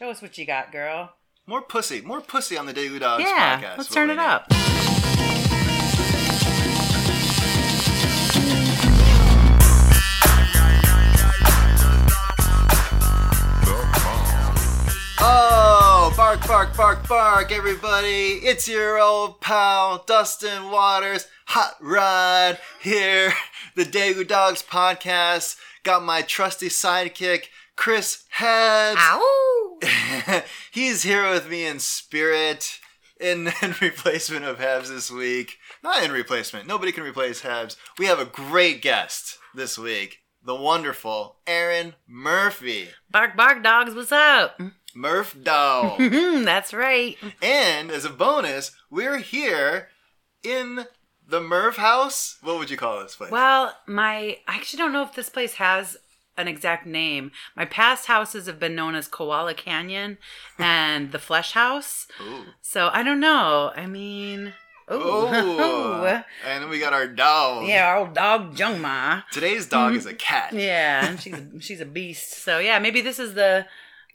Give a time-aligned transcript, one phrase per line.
[0.00, 1.12] Show us what you got, girl.
[1.46, 3.76] More pussy, more pussy on the Daegu Dogs yeah, podcast.
[3.76, 4.22] let's what turn it need.
[4.22, 4.46] up.
[15.22, 18.40] Oh, bark, bark, bark, bark, everybody.
[18.42, 23.34] It's your old pal, Dustin Waters, Hot Rod here.
[23.74, 25.56] The Daegu Dogs podcast.
[25.82, 27.44] Got my trusty sidekick,
[27.80, 29.00] Chris Heads.
[29.00, 29.78] Ow!
[30.70, 32.78] He's here with me in spirit,
[33.18, 35.56] in, in replacement of Hebs this week.
[35.82, 36.66] Not in replacement.
[36.66, 37.76] Nobody can replace Hebs.
[37.98, 40.18] We have a great guest this week.
[40.44, 42.88] The wonderful Aaron Murphy.
[43.10, 44.58] Bark, bark, dogs, what's up?
[44.58, 45.00] Mm-hmm.
[45.00, 45.96] Murph Dow.
[45.98, 47.16] Mm-hmm, that's right.
[47.40, 49.88] And as a bonus, we're here
[50.42, 50.84] in
[51.26, 52.36] the Murph house.
[52.42, 53.30] What would you call this place?
[53.30, 55.96] Well, my I actually don't know if this place has
[56.36, 57.30] an exact name.
[57.56, 60.18] My past houses have been known as Koala Canyon
[60.58, 62.06] and the Flesh House.
[62.20, 62.44] Ooh.
[62.62, 63.72] So I don't know.
[63.76, 64.54] I mean,
[64.92, 65.28] Oh.
[66.44, 67.68] and then we got our dog.
[67.68, 69.22] yeah, our old dog Jungma.
[69.30, 70.52] Today's dog is a cat.
[70.52, 72.42] Yeah, and she's a, she's a beast.
[72.42, 73.66] So yeah, maybe this is the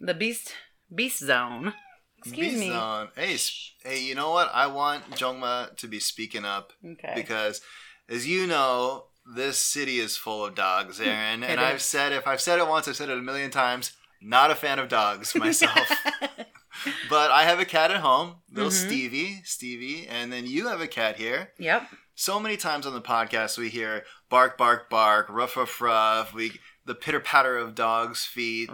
[0.02, 0.53] the beast
[0.93, 1.73] beast zone.
[2.19, 2.71] Excuse Beast me.
[2.71, 3.09] on.
[3.16, 3.38] Hey,
[3.83, 4.49] hey, you know what?
[4.53, 7.13] I want Jongma to be speaking up Okay.
[7.16, 7.61] because,
[8.09, 11.43] as you know, this city is full of dogs, Aaron.
[11.43, 13.93] It and I've said, if I've said it once, I've said it a million times.
[14.21, 15.89] Not a fan of dogs myself.
[17.09, 18.85] but I have a cat at home, little Mhm.
[18.85, 21.51] Stevie, Stevie, and then you have a cat here.
[21.57, 21.83] Yep.
[22.15, 26.33] So many times on the podcast we hear bark, bark, bark, ruff, ruff, ruff.
[26.33, 28.69] We the pitter patter of dogs' feet.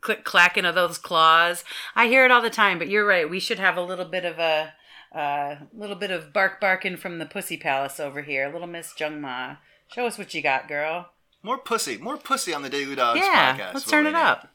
[0.00, 1.64] Click clacking of those claws.
[1.96, 3.28] I hear it all the time, but you're right.
[3.28, 4.72] We should have a little bit of a
[5.14, 8.50] uh, little bit of bark barking from the Pussy Palace over here.
[8.50, 9.58] Little Miss Jungma.
[9.94, 11.10] Show us what you got, girl.
[11.42, 13.74] More pussy, more pussy on the Daegu Dogs yeah, podcast.
[13.74, 14.16] let's turn it need.
[14.18, 14.48] up.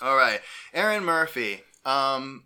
[0.00, 0.40] All right,
[0.72, 1.60] Aaron Murphy.
[1.84, 2.44] Um,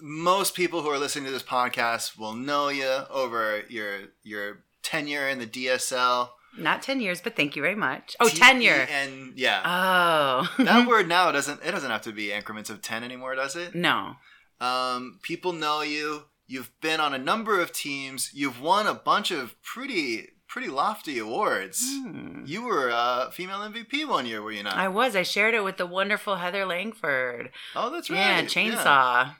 [0.00, 5.28] most people who are listening to this podcast will know you over your your tenure
[5.28, 6.30] in the DSL.
[6.56, 8.16] Not 10 years, but thank you very much.
[8.18, 8.88] Oh, T- tenure.
[8.90, 10.50] and yeah, Oh.
[10.64, 13.74] that word now doesn't it doesn't have to be increments of ten anymore, does it?
[13.74, 14.14] no.
[14.60, 16.24] Um, people know you.
[16.48, 18.30] You've been on a number of teams.
[18.34, 21.82] You've won a bunch of pretty pretty lofty awards.
[21.84, 22.42] Hmm.
[22.46, 24.74] You were uh, female MVP one year, were you not?
[24.76, 25.14] I was.
[25.14, 27.50] I shared it with the wonderful Heather Langford.
[27.76, 28.18] oh, that's right.
[28.18, 29.34] Yeah, chainsaw.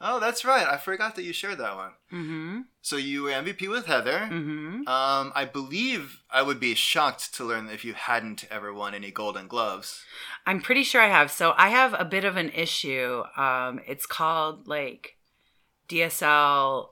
[0.00, 0.66] Oh, that's right.
[0.66, 1.90] I forgot that you shared that one.
[2.12, 2.60] Mm-hmm.
[2.82, 4.28] So you were MVP with Heather.
[4.30, 4.86] Mm-hmm.
[4.88, 9.10] Um, I believe I would be shocked to learn if you hadn't ever won any
[9.10, 10.04] Golden Gloves.
[10.46, 11.30] I'm pretty sure I have.
[11.30, 13.22] So I have a bit of an issue.
[13.36, 15.16] Um, it's called like
[15.88, 16.88] DSL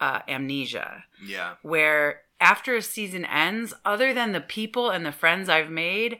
[0.00, 1.54] uh, amnesia, Yeah.
[1.62, 6.18] where after a season ends, other than the people and the friends I've made,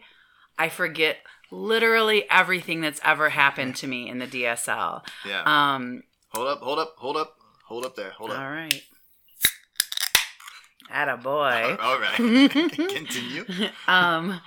[0.59, 1.19] I forget
[1.51, 5.03] literally everything that's ever happened to me in the DSL.
[5.27, 5.43] Yeah.
[5.45, 8.43] Um, hold up, hold up, hold up, hold up there, hold all up.
[8.43, 8.83] right.
[10.91, 11.77] Atta boy.
[11.81, 12.15] All right.
[12.17, 13.45] Continue.
[13.89, 14.41] um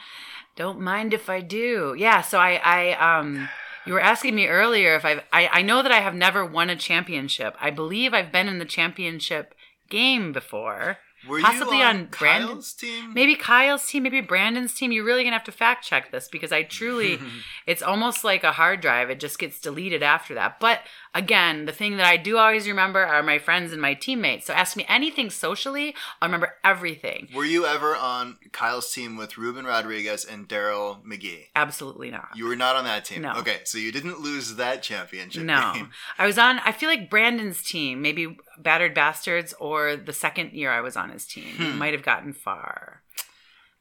[0.56, 3.50] don't mind if i do yeah so i i um
[3.86, 6.70] you were asking me earlier if I've, i i know that i have never won
[6.70, 9.54] a championship i believe i've been in the championship
[9.90, 10.98] game before
[11.28, 13.14] Were Possibly you on, on Brandon- team?
[13.14, 16.52] maybe kyle's team maybe brandon's team you're really gonna have to fact check this because
[16.52, 17.20] i truly
[17.68, 20.82] it's almost like a hard drive it just gets deleted after that but
[21.14, 24.54] again the thing that i do always remember are my friends and my teammates so
[24.54, 29.66] ask me anything socially i'll remember everything Were you ever on Kyle's team with Ruben
[29.66, 31.46] Rodriguez and Daryl McGee?
[31.56, 33.22] absolutely not You were not on that team.
[33.22, 33.34] No.
[33.38, 35.90] Okay, so you didn't lose that championship No, game.
[36.18, 36.60] I was on.
[36.60, 41.12] I feel like Brandon's team, maybe Battered Bastards, or the second year I was on
[41.16, 41.78] his team, Hmm.
[41.78, 43.02] might have gotten far.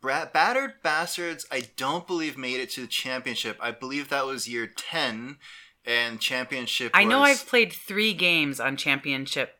[0.03, 3.57] Battered Bastards, I don't believe made it to the championship.
[3.61, 5.39] I believe that was year 10,
[5.87, 9.59] and championship I know I've played three games on championship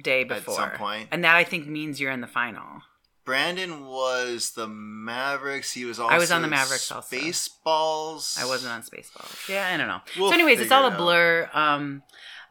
[0.00, 0.54] day before.
[0.54, 1.08] at some point.
[1.12, 2.82] and that I think means you're in the final.
[3.24, 5.72] Brandon was the Mavericks.
[5.72, 7.16] He was also I was on the Mavericks also.
[7.16, 8.38] Spaceballs.
[8.38, 9.48] I wasn't on Spaceballs.
[9.48, 10.00] Yeah, I don't know.
[10.18, 11.52] We'll so, anyways, it's all a figure it out.
[11.52, 11.60] blur.
[11.74, 12.02] Um,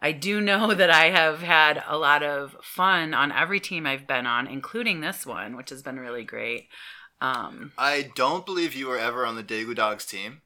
[0.03, 4.05] I do know that I have had a lot of fun on every team I've
[4.05, 6.67] been on, including this one, which has been really great.
[7.21, 10.41] Um, I don't believe you were ever on the Daegu Dogs team.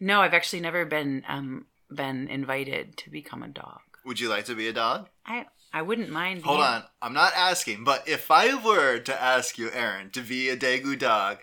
[0.00, 3.80] No, I've actually never been um been invited to become a dog.
[4.04, 5.08] Would you like to be a dog?
[5.24, 6.42] I I wouldn't mind.
[6.42, 6.82] Hold being- on.
[7.00, 10.98] I'm not asking, but if I were to ask you, Aaron, to be a Daegu
[10.98, 11.38] dog,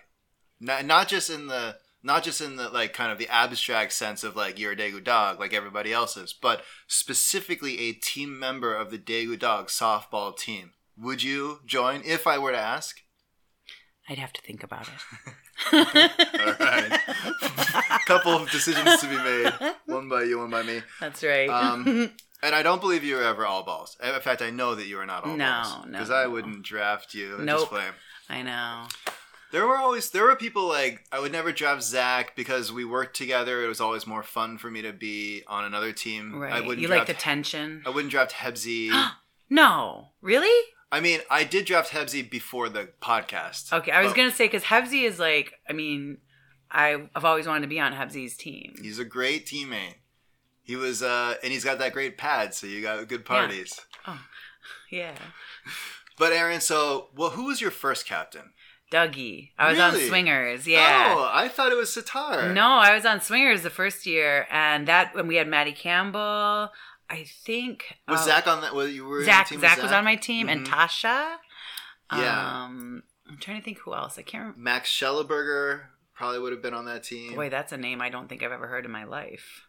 [0.60, 1.76] not, not just in the
[2.06, 5.02] not just in the like kind of the abstract sense of like you're a Daegu
[5.02, 10.36] dog like everybody else is, but specifically a team member of the Daegu dog softball
[10.36, 10.70] team.
[10.96, 13.00] Would you join if I were to ask?
[14.08, 15.32] I'd have to think about it.
[15.72, 17.00] All right.
[18.06, 19.52] Couple of decisions to be made.
[19.86, 20.80] One by you, one by me.
[21.00, 21.48] That's right.
[21.48, 22.12] Um,
[22.42, 23.96] And I don't believe you were ever all balls.
[24.00, 25.84] In fact, I know that you were not all No, balls.
[25.86, 25.92] no, no.
[25.92, 27.60] Because I wouldn't draft you and Nope.
[27.60, 27.86] just play.
[28.28, 28.86] I know.
[29.52, 33.16] There were always there were people like I would never draft Zach because we worked
[33.16, 33.64] together.
[33.64, 36.38] It was always more fun for me to be on another team.
[36.38, 36.52] Right.
[36.52, 37.82] I wouldn't You draft, like the tension?
[37.86, 38.90] I wouldn't draft Hebsy.
[39.48, 40.08] No.
[40.22, 40.72] Really?
[40.90, 43.72] I mean, I did draft Hebsy before the podcast.
[43.72, 43.92] Okay.
[43.92, 45.52] I was gonna say because Hebsy is like.
[45.68, 46.18] I mean,
[46.70, 48.74] I, I've always wanted to be on Hebsy's team.
[48.82, 49.94] He's a great teammate.
[50.62, 53.80] He was, uh, and he's got that great pad, so you got good parties.
[54.06, 54.20] Oh.
[54.90, 55.14] Yeah.
[56.18, 58.54] But Aaron, so well, who was your first captain?
[58.90, 59.50] Dougie.
[59.58, 60.66] I was on Swingers.
[60.66, 61.14] Yeah.
[61.16, 62.52] Oh, I thought it was Sitar.
[62.52, 66.70] No, I was on Swingers the first year, and that when we had Maddie Campbell,
[67.10, 68.74] I think Was uh, Zach on that?
[68.74, 70.70] Was you were Zach team with Zach was on my team, and Mhm.
[70.72, 71.36] Tasha.
[72.12, 72.62] Yeah.
[72.64, 74.18] Um, I'm trying to think who else.
[74.18, 74.60] I can't remember.
[74.60, 77.34] Max Schelleberger probably would have been on that team.
[77.34, 79.66] Boy, that's a name I don't think I've ever heard in my life.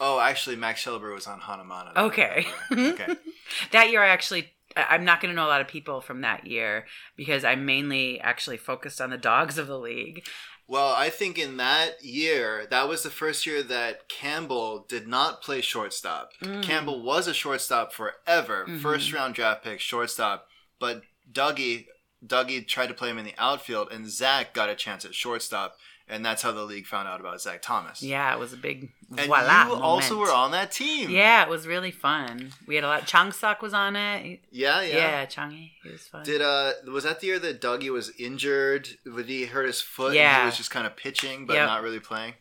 [0.00, 1.96] Oh, actually, Max Schelleberger was on Hanamana.
[1.96, 2.46] Okay.
[2.72, 3.16] okay.
[3.72, 4.52] That year, I actually.
[4.76, 6.86] I'm not going to know a lot of people from that year
[7.16, 10.26] because I mainly actually focused on the dogs of the league.
[10.66, 15.42] Well, I think in that year, that was the first year that Campbell did not
[15.42, 16.32] play shortstop.
[16.40, 16.62] Mm.
[16.62, 18.80] Campbell was a shortstop forever, Mhm.
[18.80, 20.48] first round draft pick, shortstop.
[20.78, 21.86] But Dougie,
[22.26, 25.76] Dougie tried to play him in the outfield, and Zach got a chance at shortstop,
[26.08, 28.02] and that's how the league found out about Zach Thomas.
[28.02, 29.66] Yeah, it was a big and voila.
[29.66, 30.28] you also moment.
[30.30, 31.10] were on that team.
[31.10, 32.52] Yeah, it was really fun.
[32.66, 33.06] We had a lot.
[33.06, 34.40] Chang Sok was on it.
[34.50, 35.26] yeah, Yeah, yeah.
[35.26, 35.70] Changi.
[35.82, 36.24] He was fun.
[36.24, 38.88] Did uh was that the year that Dougie was injured?
[39.04, 40.08] Did he hurt his foot?
[40.08, 40.40] and Yeah.
[40.40, 41.66] he was just kind of pitching but Yep.
[41.66, 42.34] not really playing.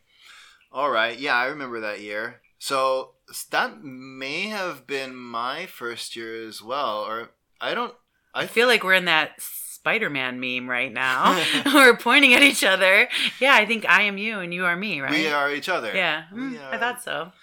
[0.72, 2.42] All right, yeah, I remember that year.
[2.58, 3.12] So
[3.52, 7.30] that may have been my first year as well, or
[7.62, 7.94] I don't.
[8.34, 9.40] I feel like we're in that
[9.84, 11.38] Spider-Man meme right now.
[11.66, 13.10] we're pointing at each other.
[13.42, 15.12] Yeah, I think I am you and you are me, right?
[15.12, 15.94] We are each other.
[15.94, 17.34] Yeah, We mm, I thought so.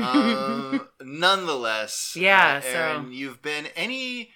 [0.00, 4.30] um, nonetheless, Yeah, uh, so- you've been any.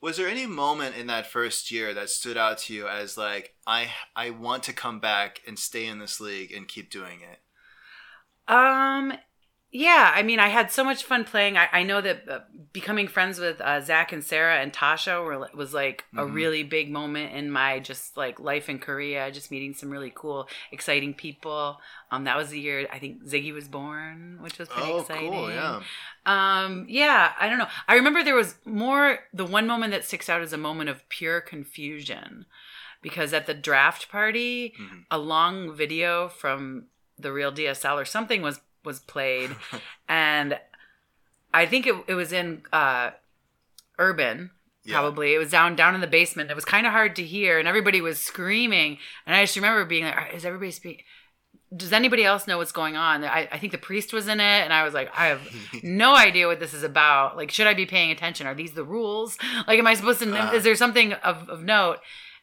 [0.00, 3.54] Was there any moment in that first year that stood out to you as like
[3.66, 7.40] I I want to come back and stay in this league and keep doing it?
[8.52, 9.12] Um,
[9.70, 11.58] yeah, I mean, I had so much fun playing.
[11.58, 12.38] I, I know that uh,
[12.72, 16.32] becoming friends with uh, Zach and Sarah and Tasha were was like a Mhm.
[16.34, 19.30] really big moment in my just like life in Korea.
[19.30, 21.80] Just meeting some really cool, exciting people.
[22.10, 25.30] Um, that was the year I think Ziggy was born, which was pretty oh, exciting.
[25.32, 25.50] cool!
[25.50, 25.82] Yeah.
[26.24, 27.68] Um, yeah, I don't know.
[27.86, 29.18] I remember there was more.
[29.34, 32.46] The one moment that sticks out is a moment of pure confusion,
[33.02, 35.04] because at the draft party, Mhm.
[35.10, 36.86] a long video from
[37.18, 39.50] the real DSL or something was was played,
[40.08, 40.58] and
[41.52, 43.10] I think it it was in uh,
[43.98, 44.50] Urban.
[44.84, 44.94] Yeah.
[44.94, 46.50] Probably it was down down in the basement.
[46.50, 48.98] It was kind of hard to hear, and everybody was screaming.
[49.26, 51.04] And I just remember being like, "Is everybody speaking?"
[51.76, 53.24] does anybody else know what's going on?
[53.24, 55.42] I, I think the priest was in it, and I was like, I have
[55.82, 57.36] no idea what this is about.
[57.36, 58.46] Like, should I be paying attention?
[58.46, 59.36] Are these the rules?
[59.66, 60.34] Like, am I supposed to?
[60.34, 60.52] Uh.
[60.52, 61.98] is there something of, of note?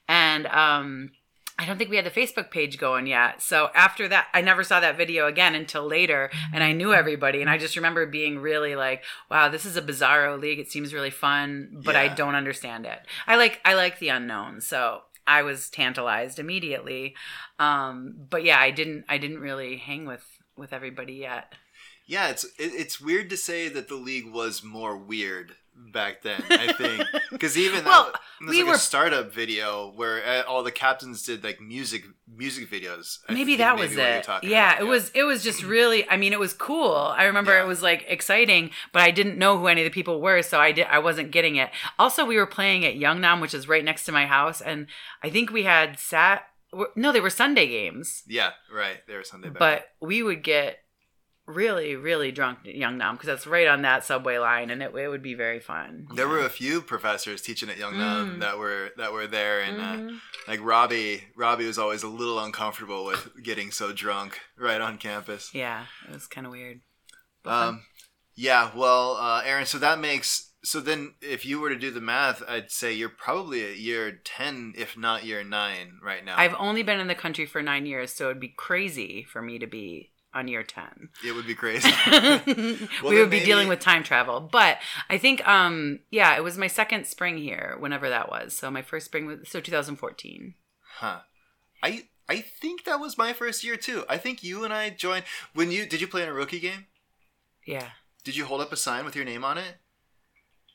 [0.08, 1.12] And um,
[1.58, 3.42] I don't think we had the Facebook page going yet.
[3.42, 7.42] So after that, I never saw that video again until later, and I knew everybody,
[7.42, 10.60] and I just remember being really like, "Wow, this is a bizarro league.
[10.60, 13.00] It seems really fun, but I don't understand it.
[13.26, 17.16] I like I like the unknown, so." I was tantalized immediately,
[17.58, 19.06] um, but yeah, I didn't.
[19.10, 20.24] I didn't really hang with
[20.56, 21.54] with everybody yet.
[22.06, 26.42] Yeah, it's it's weird to say that the league was more weird back then.
[26.50, 30.64] I think because even Well, that, we like were- a startup video where uh, all
[30.64, 33.20] the captains did like music music videos.
[33.30, 34.26] I maybe that maybe was it.
[34.44, 35.12] Yeah, about, it was.
[35.14, 36.10] It was just really.
[36.10, 36.94] I mean, it was cool.
[36.96, 37.64] I remember Yeah.
[37.64, 40.60] it was like exciting, but I didn't know who any of the people were, so
[40.60, 40.88] I did.
[40.90, 41.70] I wasn't getting it.
[42.00, 44.88] Also, we were playing at Yeungnam, which is right next to my house, and
[45.24, 46.44] I think we had sat.
[46.98, 48.98] No, they were Sunday games, Yeah, right.
[49.08, 49.48] They were Sunday.
[49.48, 50.80] back but we would get
[51.48, 55.08] really, really drunk at Yeungnam because that's right on that subway line, and it, it
[55.08, 56.08] would be very fun.
[56.16, 58.40] There were a few professors teaching at Yeungnam Mm.
[58.40, 59.84] that were that were there, and uh,
[60.14, 60.20] Mhm.
[60.48, 65.54] like Robbie, Robbie was always a little uncomfortable with getting so drunk right on campus.
[65.54, 66.82] Yeah, it was kind of weird.
[67.46, 67.84] Um,
[68.36, 72.02] yeah, well, uh, Aaron, so that makes so then if you were to do the
[72.02, 76.36] math, I'd say you're probably at year ten, if not year nine, right now.
[76.40, 79.60] I've only been in the country for nine years, so it'd be crazy for me
[79.60, 81.10] to be on year 10.
[81.26, 81.90] it would be crazy.
[82.46, 84.40] we would be maybe- dealing with time travel.
[84.42, 84.78] But
[85.10, 88.56] I think, um, yeah, it was my second spring here, whenever that was.
[88.56, 90.54] So my first spring was, so 2014.
[91.00, 91.20] huh?
[91.84, 94.04] I I think that was my first year too.
[94.10, 96.88] I think you and I joined when you did you play in a rookie game?
[97.66, 97.90] Yeah.
[98.24, 99.76] Did you hold up a sign with your name on it?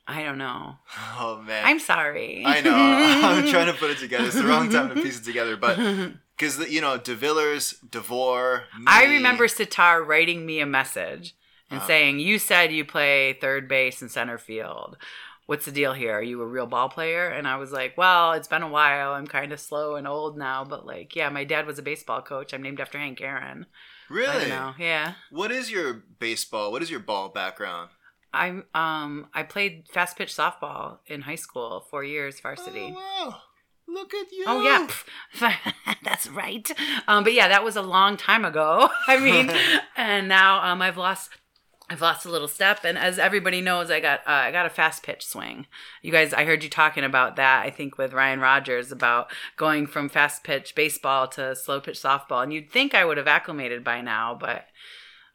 [0.07, 0.75] I don't know.
[1.19, 2.43] Oh man, I'm sorry.
[2.45, 2.73] I know.
[2.75, 4.25] I'm trying to put it together.
[4.25, 5.77] It's the wrong time to piece it together, but
[6.41, 8.63] because you know, De Villers, Devore.
[8.87, 11.35] I remember Sitar writing me a message
[11.69, 11.85] and Uh.
[11.87, 14.97] saying, "You said you play third base and center field.
[15.45, 16.13] What's the deal here?
[16.17, 19.13] Are you a real ball player?" And I was like, "Well, it's been a while.
[19.13, 22.21] I'm kind of slow and old now, but like, yeah, my dad was a baseball
[22.21, 22.53] coach.
[22.53, 23.67] I'm named after Hank Aaron.
[24.09, 24.47] Really?
[24.49, 26.71] Yeah, What is your baseball?
[26.71, 27.91] What is your ball background?
[28.33, 32.93] I um I played fast pitch softball in high school, four years varsity.
[32.97, 33.41] Oh, wow.
[33.93, 34.45] Look at you.
[34.47, 35.55] Oh yeah,
[36.03, 36.69] that's right.
[37.07, 38.89] Um, but yeah, that was a long time ago.
[39.07, 39.51] I mean,
[39.97, 41.29] and now um, I've lost,
[41.89, 44.69] I've lost a little step, and as everybody knows, I got uh, I got a
[44.69, 45.65] fast pitch swing.
[46.01, 47.65] You guys, I heard you talking about that.
[47.65, 52.43] I think with Ryan Rogers about going from fast pitch baseball to slow pitch softball,
[52.43, 54.67] and you'd think I would have acclimated by now, but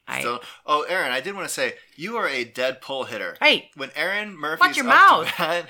[0.07, 0.21] I.
[0.23, 3.37] So, oh, Aaron, I did want to say you are a dead pull hitter.
[3.39, 5.27] hey, When Aaron Murphy's Watch your mouth.
[5.35, 5.65] to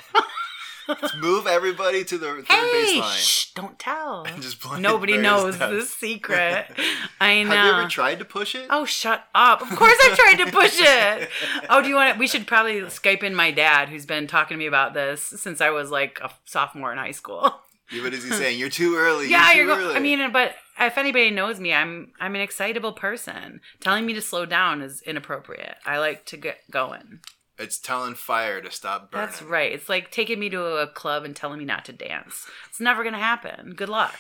[0.88, 3.18] bat, move everybody to the third hey, baseline.
[3.18, 4.24] shh, don't tell.
[4.28, 6.66] And just play Nobody knows the secret.
[7.22, 7.50] I know.
[7.50, 8.68] Have you ever tried to push it?
[8.70, 9.62] Oh, shut up.
[9.62, 11.30] Of course I tried to push it.
[11.70, 12.20] Oh, do you want to?
[12.20, 15.60] We should probably Skype in my dad, who's been talking to me about this since
[15.62, 17.54] I was like a sophomore in high school.
[17.92, 18.60] Yeah, What is he saying?
[18.60, 19.30] You're too early.
[19.30, 19.96] yeah, you're, you're too early.
[19.96, 23.62] I mean, but if anybody knows me, I'm I'm an excitable person.
[23.80, 25.76] Telling me to slow down is inappropriate.
[25.86, 27.20] I like to get going.
[27.58, 29.28] It's telling fire to stop burning.
[29.28, 29.72] That's right.
[29.72, 32.46] It's like taking me to a club and telling me not to dance.
[32.70, 33.74] It's never gonna happen.
[33.76, 34.16] Good luck.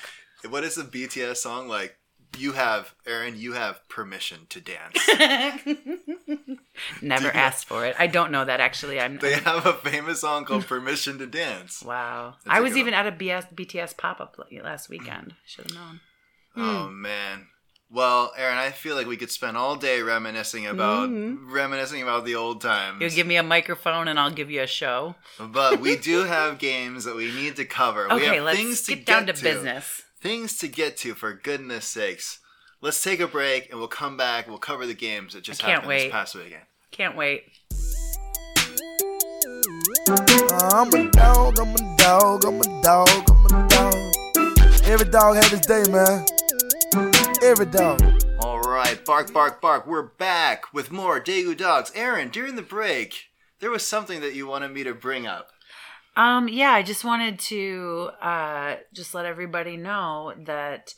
[0.48, 1.98] What is the BTS song like?
[2.38, 3.38] You have Aaron.
[3.38, 5.00] You have permission to dance.
[7.02, 7.96] Never asked for it.
[7.98, 9.00] I don't know that actually.
[9.00, 9.18] I'm.
[9.18, 12.36] they have a famous song called "Permission to Dance." Wow.
[12.44, 15.36] That's I was even at a BS, BTS pop up last weekend.
[15.46, 16.00] Should have known.
[16.58, 17.02] Oh hmm.
[17.02, 17.48] man.
[17.90, 21.38] Well, Aaron, I feel like we could spend all day reminiscing about Mhm.
[21.50, 23.00] reminiscing about the old times.
[23.02, 25.16] You'll give me a microphone and I'll give you a show.
[25.40, 28.08] but we do have games that we need to cover.
[28.14, 30.02] we have let's things to get down to get business.
[30.22, 32.40] Things to get to for goodness sakes.
[32.82, 34.48] Let's take a break and we'll come back.
[34.50, 36.04] We'll cover the games that just I can't happened wait.
[36.04, 36.64] this past weekend.
[36.92, 37.46] Can't wait.
[40.10, 43.94] I'm a dog, I'm a dog, I'm a dog, I'm a dog.
[44.86, 46.26] Every dog has his day, man.
[47.48, 48.02] Every dog.
[48.42, 49.88] All right, bark, bark, bark.
[49.88, 51.94] We're back with more Daegu Dogs.
[51.96, 53.30] Aaron, during the break,
[53.62, 55.52] there was something that you wanted me to bring up.
[56.18, 60.94] Um, yeah, I just wanted to uh, just let everybody know that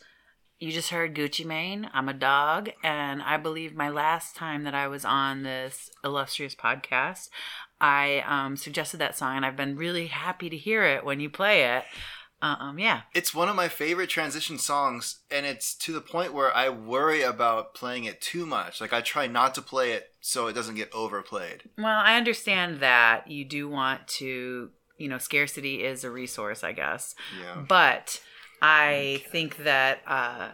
[0.58, 1.88] you just heard Gucci Mane.
[1.94, 6.56] I'm a dog, and I believe my last time that I was on this illustrious
[6.56, 7.30] podcast,
[7.80, 11.30] I um, suggested that song, and I've been really happy to hear it when you
[11.30, 11.84] play it.
[12.42, 16.56] Um, yeah, It's one of my favorite transition songs, and it's to the point where
[16.56, 18.80] I worry about playing it too much.
[18.80, 21.64] Like, I try not to play it so it doesn't get overplayed.
[21.78, 26.72] Well, I understand that you do want to, you know, scarcity is a resource, I
[26.72, 27.14] guess.
[27.42, 27.62] Yeah.
[27.68, 28.22] But
[28.62, 30.52] I think that uh,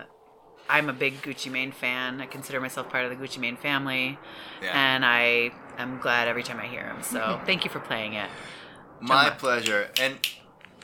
[0.68, 2.20] I'm a big Gucci Mane fan.
[2.20, 4.18] I consider myself part of the Gucci Mane family,
[4.64, 4.72] Yeah.
[4.74, 7.04] and I am glad every time I hear him.
[7.04, 8.30] So thank you for playing it.
[9.02, 9.92] My pleasure.
[10.02, 10.18] And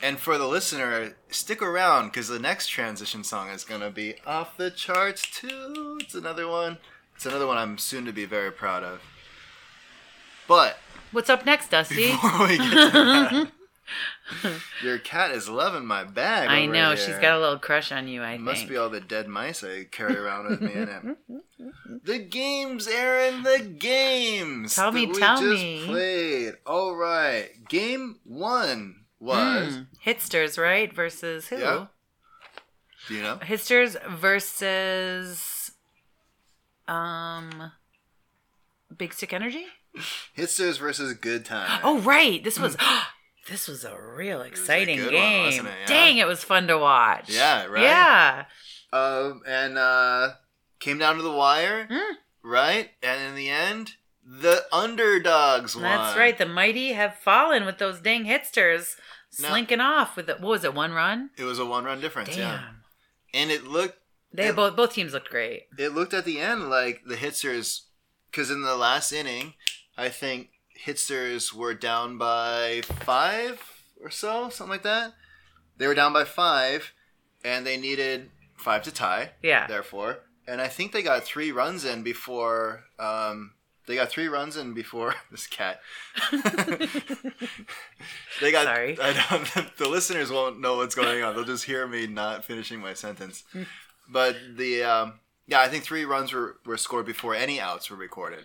[0.02, 4.56] and for the listener, stick around because the next transition song is gonna be off
[4.56, 5.98] the charts too.
[6.00, 6.78] It's another one.
[7.14, 9.00] It's another one I'm soon to be very proud of.
[10.48, 10.76] But
[11.12, 12.10] What's up next, Dusty?
[12.10, 13.48] before we get to that,
[14.82, 16.48] your cat is loving my bag.
[16.48, 16.96] I know here.
[16.96, 18.22] she's got a little crush on you.
[18.22, 21.16] I It must be all the dead mice I carry around with me in it.
[22.04, 23.44] The games, Aaron.
[23.44, 24.74] The games.
[24.74, 25.84] Tell me, that we tell just me.
[25.86, 26.54] Played.
[26.66, 27.50] All right.
[27.68, 29.74] Game one was.
[29.76, 30.92] Mm, Hitsters, right?
[30.94, 31.58] Versus who?
[31.58, 31.86] Yeah.
[33.08, 33.38] Do you know?
[33.42, 35.72] Hitsters versus
[36.88, 37.72] um
[38.96, 39.64] Big Stick Energy?
[40.36, 41.80] Hitsters versus Good Time.
[41.84, 42.42] Oh right.
[42.42, 42.76] This was
[43.48, 45.44] this was a real exciting one, game.
[45.44, 45.74] wasn't it?
[45.82, 45.86] Yeah.
[45.86, 47.28] Dang, it was fun to watch.
[47.30, 47.82] Yeah, right?
[47.82, 48.44] Yeah.
[48.92, 50.30] Um, and uh,
[50.80, 52.12] came down to the wire, Mm.
[52.42, 52.90] right?
[53.02, 53.92] And in the end,
[54.24, 55.82] the underdogs won.
[55.84, 56.36] That's right.
[56.36, 58.96] The mighty have fallen with those dang hitsters
[59.40, 59.48] No.
[59.48, 61.30] slinking off with the, what was it, one run?
[61.36, 62.30] It was a one-run difference.
[62.30, 62.38] Damn.
[62.38, 62.62] Yeah.
[63.34, 63.98] And it looked
[64.32, 64.52] They Yeah.
[64.52, 65.66] both both teams looked great.
[65.78, 67.82] it looked at the end like the hitsters
[68.30, 69.54] because in the last inning
[69.98, 70.48] i think
[70.86, 73.60] hitsters were down by five
[74.02, 75.12] or so something like that
[75.76, 76.92] they were down by five
[77.44, 79.66] and they needed five to tie Yeah.
[79.66, 83.52] therefore and i think they got three runs in before um,
[83.86, 85.80] they got three runs in before this cat
[88.40, 88.98] they got Sorry.
[89.00, 92.80] I don't, the listeners won't know what's going on they'll just hear me not finishing
[92.80, 93.44] my sentence
[94.08, 95.14] but the um,
[95.46, 98.44] yeah, I think three runs were, were scored before any outs were recorded.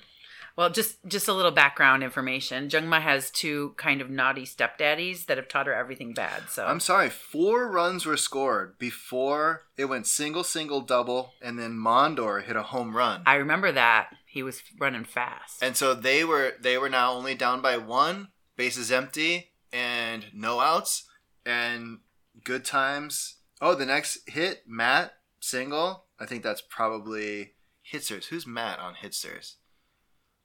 [0.56, 2.68] Well, just just a little background information.
[2.68, 6.50] Jungma has two kind of naughty stepdaddies that have taught her everything bad.
[6.50, 11.74] So I'm sorry, four runs were scored before it went single, single, double, and then
[11.74, 13.22] Mondor hit a home run.
[13.28, 15.64] I remember that he was running fast.
[15.64, 20.60] And so they were they were now only down by one, bases empty, and no
[20.60, 21.06] outs,
[21.44, 22.02] and
[22.44, 23.38] good times.
[23.60, 26.04] Oh, the next hit, Matt single.
[26.20, 27.54] I think that's probably
[27.92, 28.26] Hitsters.
[28.26, 29.56] Who's Matt on Hitsters?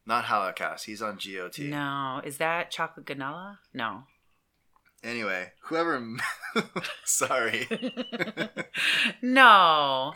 [0.06, 0.86] Not Holocaust.
[0.86, 1.58] He's on GOT.
[1.58, 3.58] no, is that chocolate ganala?
[3.74, 4.04] No.
[5.04, 6.02] Anyway, whoever.
[7.04, 7.68] sorry.
[9.22, 10.14] no.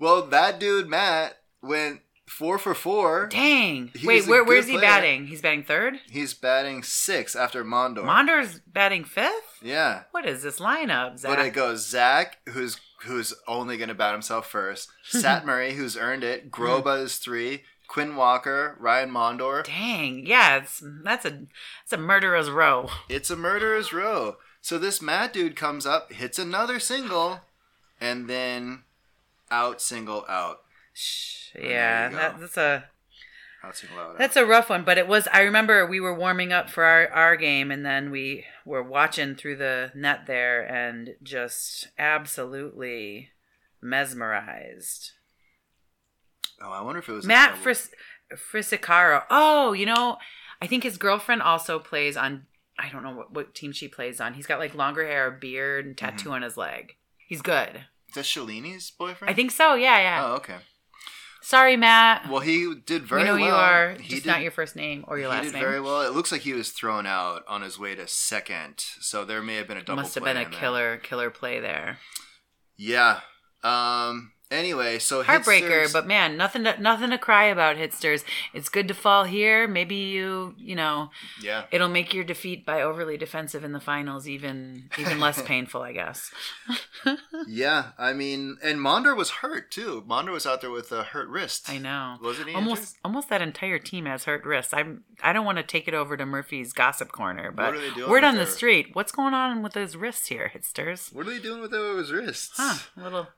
[0.00, 3.26] well, that dude Matt went four for four.
[3.26, 3.90] Dang.
[4.02, 4.82] Wait, where, where's he player.
[4.86, 5.26] batting?
[5.26, 5.94] He's batting third.
[6.10, 8.04] He's batting six after Mondor.
[8.04, 9.58] Mondor's batting fifth.
[9.62, 10.02] yeah.
[10.10, 11.36] What is this lineup, Zach?
[11.36, 14.88] But it goes Zach, who's who's only going to bat himself first.
[15.04, 16.50] Sat Murray, who's earned it.
[16.50, 17.62] Groba is three.
[17.86, 19.62] Quinn Walker, Ryan Mondor.
[19.64, 20.26] Dang.
[20.26, 21.42] Yeah, it's that's a
[21.84, 22.88] it's a murderer's row.
[23.08, 24.36] It's a murderer's row.
[24.62, 27.40] So this Matt dude comes up, hits another single,
[28.00, 28.84] and then
[29.50, 30.60] out single out.
[30.94, 32.84] Shh, Yeah, that, that's a
[34.18, 34.84] that's a rough one.
[34.84, 35.28] But it was.
[35.32, 39.34] I remember we were warming up for our our game, and then we were watching
[39.34, 43.30] through the net there, and just absolutely
[43.80, 45.12] mesmerized.
[46.60, 47.56] oh, I wonder if it was Matt.
[47.56, 47.90] Fris
[48.32, 49.24] Frisicaro.
[49.30, 50.18] Oh, you know,
[50.60, 52.46] I think his girlfriend also plays on.
[52.78, 54.34] I don't know what, what team she plays on.
[54.34, 56.32] He's got like longer hair, beard, and tattoo mm-hmm.
[56.32, 56.96] on his leg.
[57.26, 57.84] He's good.
[58.08, 59.30] Is that Shalini's boyfriend?
[59.30, 59.74] I think so.
[59.74, 60.26] Yeah, yeah.
[60.26, 60.56] Oh, okay.
[61.44, 62.30] Sorry, Matt.
[62.30, 63.46] Well, he did very we know well.
[63.46, 63.90] you are.
[64.00, 65.52] He just did, not your first name or your last name.
[65.52, 66.00] he did very well.
[66.00, 69.56] It looks like he was thrown out on his way to second, so there may
[69.56, 70.02] have been a double.
[70.02, 70.58] Must have been a in there.
[70.58, 71.98] killer, killer play there.
[72.78, 73.20] Yeah.
[73.62, 74.32] Um.
[74.50, 77.76] Anyway, so Heartbreaker, but man, nothing, to, nothing to cry about.
[77.76, 78.24] Hitsters.
[78.52, 79.66] It's good to fall here.
[79.66, 81.10] Maybe you, you know,
[81.42, 81.64] yeah.
[81.72, 85.92] it'll make your defeat by overly defensive in the finals even, even less painful, I
[85.92, 86.30] guess.
[87.46, 90.02] Yeah, I mean, and Mondor was hurt too.
[90.08, 91.68] Mondor was out there with a hurt wrist.
[91.68, 92.16] I know.
[92.22, 92.96] Wasn't he almost injured?
[93.04, 94.72] almost that entire team has hurt wrists.
[94.72, 97.90] I'm I don't want to take it over to Murphy's gossip corner, but are they
[97.90, 98.90] doing word on the street.
[98.94, 101.14] What's going on with those wrists here, hitsters?
[101.14, 102.54] What are they doing with his wrists?
[102.56, 102.78] Huh?
[102.96, 103.28] A little.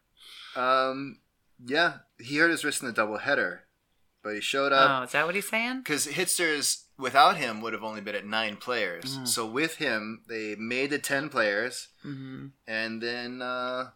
[0.57, 1.19] Um.
[1.65, 3.63] Yeah, he hurt his wrist in the double header,
[4.23, 5.01] but he showed up.
[5.01, 5.79] Oh, is that what he's saying?
[5.79, 9.19] because Hitsters without him would have only been at nine players.
[9.19, 9.27] Mm.
[9.29, 13.91] So with him, they made the ten players, hmm and then uh,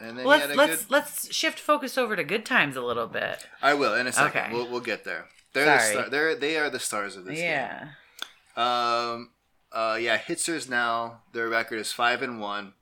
[0.00, 0.90] and then Well, let's let's good.
[0.90, 3.46] let's shift focus over to good times a little bit.
[3.60, 4.40] I will in a second.
[4.42, 4.52] Okay.
[4.52, 5.26] We'll we'll get there.
[5.52, 7.44] They're the star- they're they are the stars of this game.
[7.50, 7.88] yeah.
[8.56, 9.30] Um,
[9.72, 12.74] uh, yeah, Hitsters now their record is five and one.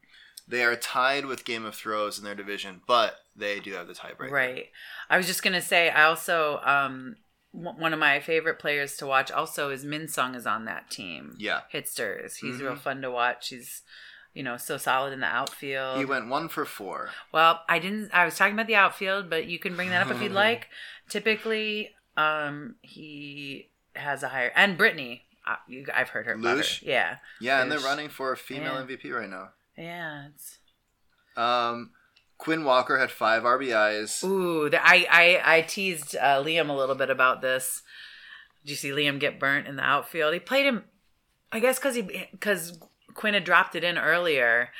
[0.50, 3.94] They are tied with Game of Thrones in their division, but they do have the
[3.94, 4.30] tiebreaker.
[4.30, 4.66] Right.
[5.08, 5.90] I was just gonna say.
[5.90, 7.16] I also um
[7.54, 10.90] w- one of my favorite players to watch also is Min Sung is on that
[10.90, 11.36] team.
[11.38, 12.36] Yeah, Hitsters.
[12.36, 12.60] He's Mhm.
[12.60, 13.48] real fun to watch.
[13.48, 13.82] He's
[14.34, 15.98] you know so solid in the outfield.
[15.98, 17.10] he went one for four.
[17.32, 18.10] Well, I didn't.
[18.12, 20.68] I was talking about the outfield, but you can bring that up if you'd like.
[21.08, 25.24] Typically, um, he has a higher and Brittany.
[25.46, 25.56] Uh,
[25.92, 26.36] I've heard her.
[26.36, 26.82] Luge?
[26.84, 28.82] Yeah, Yeah, and they're running for a female Yeah.
[28.96, 29.50] MVP right now.
[29.76, 30.28] Yeah.
[30.35, 30.59] It's
[31.37, 31.90] Um,
[32.38, 34.24] Quinn Walker had five RBIs.
[34.24, 34.68] ooh.
[34.70, 37.83] The, I I I teased uh, Liam a little bit about this.
[38.64, 40.35] Did you see Liam get burnt in the outfield?
[40.35, 40.85] He played him,
[41.52, 42.02] I guess, because he
[42.33, 42.78] because
[43.14, 44.70] Quinn had dropped it in earlier.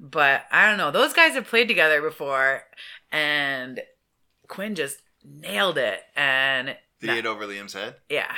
[0.00, 0.90] But I don't know.
[0.92, 2.62] Those guys have played together before,
[3.10, 3.80] and
[4.46, 6.00] Quinn just nailed it.
[6.14, 7.96] And Did he hit over Liam's head?
[8.08, 8.32] Yeah.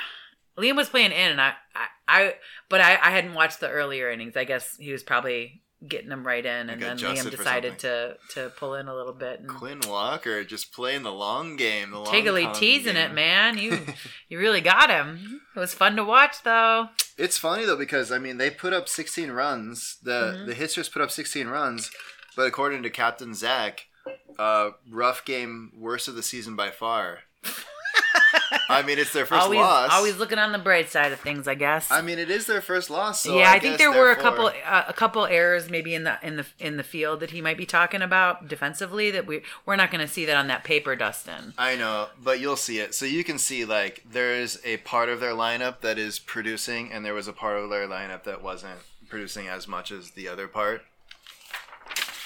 [0.59, 2.35] Liam was playing in, and I, I, I
[2.69, 4.37] but I, I hadn't watched the earlier innings.
[4.37, 8.51] I guess he was probably getting them right in, and then Liam decided to to
[8.57, 11.91] pull in a little bit and Quinn Walker just playing the long game.
[11.91, 13.11] The long Tiggly con teasing game.
[13.11, 13.57] it, man.
[13.59, 13.79] You
[14.29, 15.41] you really got him.
[15.57, 16.89] It was fun to watch, though.
[17.17, 19.99] It's funny though because I mean they put up 16 runs.
[20.03, 20.47] The Mhm.
[20.47, 21.91] the Hitsters put up 16 runs,
[22.37, 23.87] but according to Captain Zach,
[24.39, 27.21] uh, rough game, worst of the season by far.
[28.69, 29.91] I mean, it's their first always loss.
[29.93, 31.91] always looking on the bright side of things, I guess.
[31.91, 33.23] I mean, it is their first loss.
[33.23, 36.05] So yeah, I, I, think there were a couple uh, a couple errors maybe in
[36.05, 39.43] the in the in the field that he might be talking about defensively that we
[39.67, 41.55] we're not going to see that on that paper, Dustin.
[41.59, 42.95] I know, but you'll see it.
[42.95, 47.05] So you can see like there's a part of their lineup that is producing, and
[47.05, 50.49] there was a part of their lineup that wasn't producing as much as the other
[50.49, 50.83] part.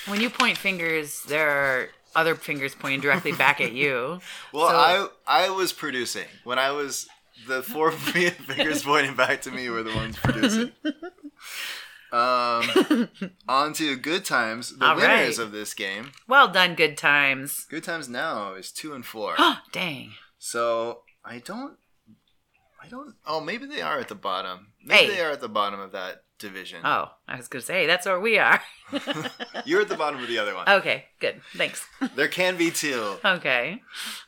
[0.07, 4.21] When you point fingers, there are other fingers pointing directly back at you.
[4.53, 7.09] Well, So- I I was producing when I was
[7.49, 10.73] the four fingers pointing back to me were the ones producing.
[12.13, 13.09] Um,
[13.49, 14.77] on to good times.
[14.77, 15.45] The All winners right.
[15.45, 16.13] of this game.
[16.29, 17.67] Well done, good times.
[17.69, 19.35] Good times now is two and four.
[19.73, 20.13] Dang.
[20.39, 21.77] So I don't
[22.81, 23.15] I don't.
[23.27, 24.69] Oh, maybe they are at the bottom.
[24.85, 25.17] Maybe Hey.
[25.17, 26.81] they are at the bottom of that division.
[26.85, 28.61] Oh, I was gonna say that's where we are.
[29.65, 30.69] You're at the bottom of the other one.
[30.69, 31.41] okay, good.
[31.57, 31.87] Thanks.
[32.17, 33.17] There can be two.
[33.25, 33.81] okay.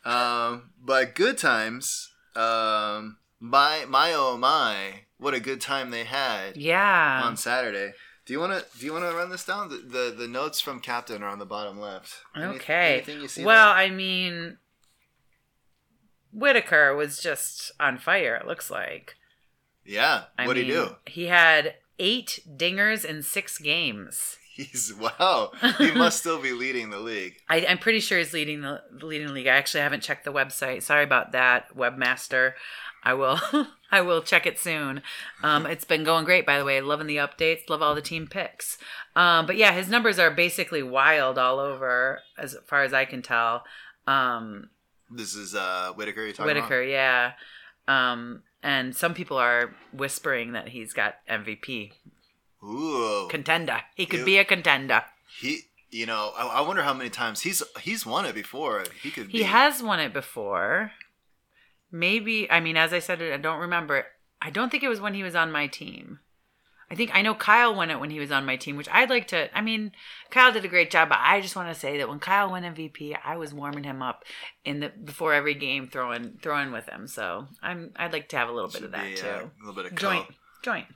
[0.05, 2.13] Um, but good times.
[2.35, 7.21] Um, my my oh my, what a good time they had Yeah.
[7.25, 7.93] on Saturday.
[8.25, 9.69] Do you want to do you want to run this down?
[9.69, 12.15] The, the the notes from captain are on the bottom left.
[12.35, 12.95] Any- Okay.
[12.95, 14.59] anything you see well, I mean,
[16.33, 18.37] Whitaker was just on fire.
[18.37, 19.15] It looks like.
[19.85, 20.25] yeah.
[20.39, 20.97] What do mean, you do?
[21.07, 24.39] He had eight dingers in six games.
[24.57, 25.53] He's wow.
[25.77, 27.37] He must still be leading the league.
[27.49, 29.47] I, I'm pretty sure he's leading the leading the league.
[29.47, 30.83] I actually haven't checked the website.
[30.83, 32.55] Sorry about that, webmaster.
[33.05, 33.39] I will
[33.93, 35.03] I will check it soon.
[35.43, 36.81] Um, it's been going great, by the way.
[36.81, 37.69] Loving the updates.
[37.69, 38.79] Love all the team picks.
[39.15, 43.21] Um, but yeah, his numbers are basically wild all over, as far as I can
[43.21, 43.63] tell.
[44.07, 44.71] Um,
[45.11, 46.23] This is uh Whitaker.
[46.23, 47.33] You're talking Whitaker, yeah.
[47.87, 51.93] Um, and some people are whispering that he's got MVP?
[52.65, 53.29] Ooh.
[53.29, 53.83] contender.
[53.95, 55.05] He could You- be a contender.
[55.41, 55.61] He.
[55.89, 58.85] You know, I, I wonder how many times he's he's won it before.
[59.03, 59.29] He could.
[59.29, 60.91] He be, has won it before.
[61.93, 64.05] Maybe, I mean, as I said, I don't remember.
[64.43, 66.19] I don't think it was when he was on my team.
[66.91, 69.11] I think I know Kyle won it when he was on my team, which I'd
[69.11, 69.55] like to.
[69.57, 69.91] I mean,
[70.31, 72.63] Kyle did a great job, but I just want to say that when Kyle won
[72.63, 74.25] MVP, I was warming him up
[74.65, 77.09] in the before every game, throwing throwing with him.
[77.09, 79.27] So I'm I'd like to have a little bit of that be, too.
[79.27, 80.87] uh, a little bit of joint, co- joint.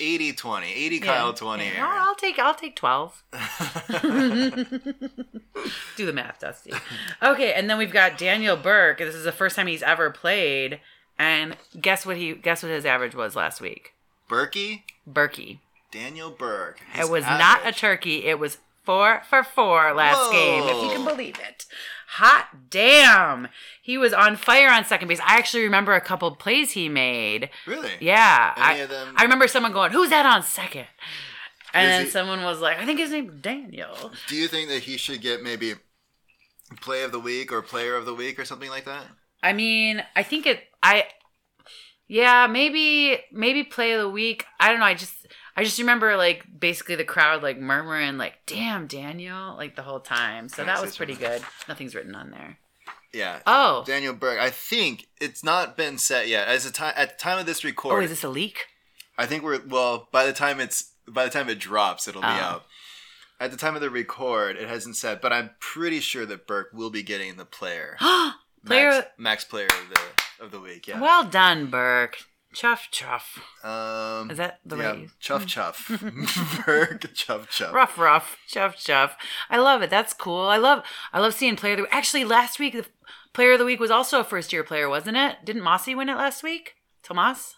[0.00, 0.72] 80 20.
[0.72, 1.04] 80 Yeah.
[1.04, 1.64] Kyle 20.
[1.64, 1.82] Yeah, Aaron.
[1.84, 3.22] I'll, I'll take I'll take twelve.
[5.96, 6.72] Do the math, Dusty.
[7.22, 8.98] Okay, and then we've got Daniel Burke.
[8.98, 10.80] This is the first time he's ever played,
[11.18, 13.94] and guess what he guess what his average was last week?
[14.28, 15.58] Berkey, Burkey.
[15.90, 16.76] Daniel Berg.
[16.98, 18.26] It was not a turkey.
[18.26, 21.64] It was four for four last game, if you can believe it.
[22.12, 23.48] Hot damn!
[23.82, 25.20] He was on fire on second base.
[25.20, 27.50] I actually remember a couple plays he made.
[27.66, 27.90] Really?
[28.00, 30.86] Yeah, Any I, of them- I remember someone going, "Who's that on second?
[31.74, 34.68] And Is then he- someone was like, "I think his name's Daniel." Do you think
[34.70, 35.74] that he should get maybe
[36.80, 39.04] play of the week or player of the week or something like that?
[39.42, 40.64] I mean, I think it.
[40.82, 41.04] I,
[42.08, 44.44] yeah, maybe maybe play of the week.
[44.58, 44.86] I don't know.
[44.86, 45.14] I just
[45.56, 50.00] I just remember like basically the crowd like murmuring like, "Damn, Daniel!" like the whole
[50.00, 50.48] time.
[50.48, 51.42] So that was pretty good.
[51.68, 52.58] Nothing's written on there.
[53.12, 53.40] Yeah.
[53.46, 54.38] Oh, Daniel Berg.
[54.38, 56.48] I think it's not been set yet.
[56.48, 57.94] As a time at the time of this record.
[57.94, 58.66] oh, is this a leak?
[59.16, 60.08] I think we're well.
[60.12, 62.30] By the time it's by the time it drops, it'll be Oh.
[62.30, 62.64] out.
[63.40, 66.70] At the time of the record, it hasn't said, but I'm pretty sure that Burke
[66.72, 67.96] will be getting the player,
[68.66, 70.86] Player- max, max player of the of the week.
[70.88, 71.00] Yeah.
[71.00, 72.18] Well done, Burke.
[72.54, 73.38] Chuff chuff.
[73.62, 75.08] um, Is that the yeah, way?
[75.20, 75.86] chuff chuff,
[76.66, 77.74] Burke chuff chuff.
[77.74, 79.16] Rough, rough, chuff, chuff.
[79.50, 79.90] I love it.
[79.90, 80.46] That's cool.
[80.46, 81.94] I love, I love seeing player of the week.
[81.94, 82.86] Actually, last week the
[83.34, 85.36] player of the week was also a first year player, wasn't it?
[85.44, 86.74] Didn't Mossy win it last week?
[87.02, 87.56] Tomas?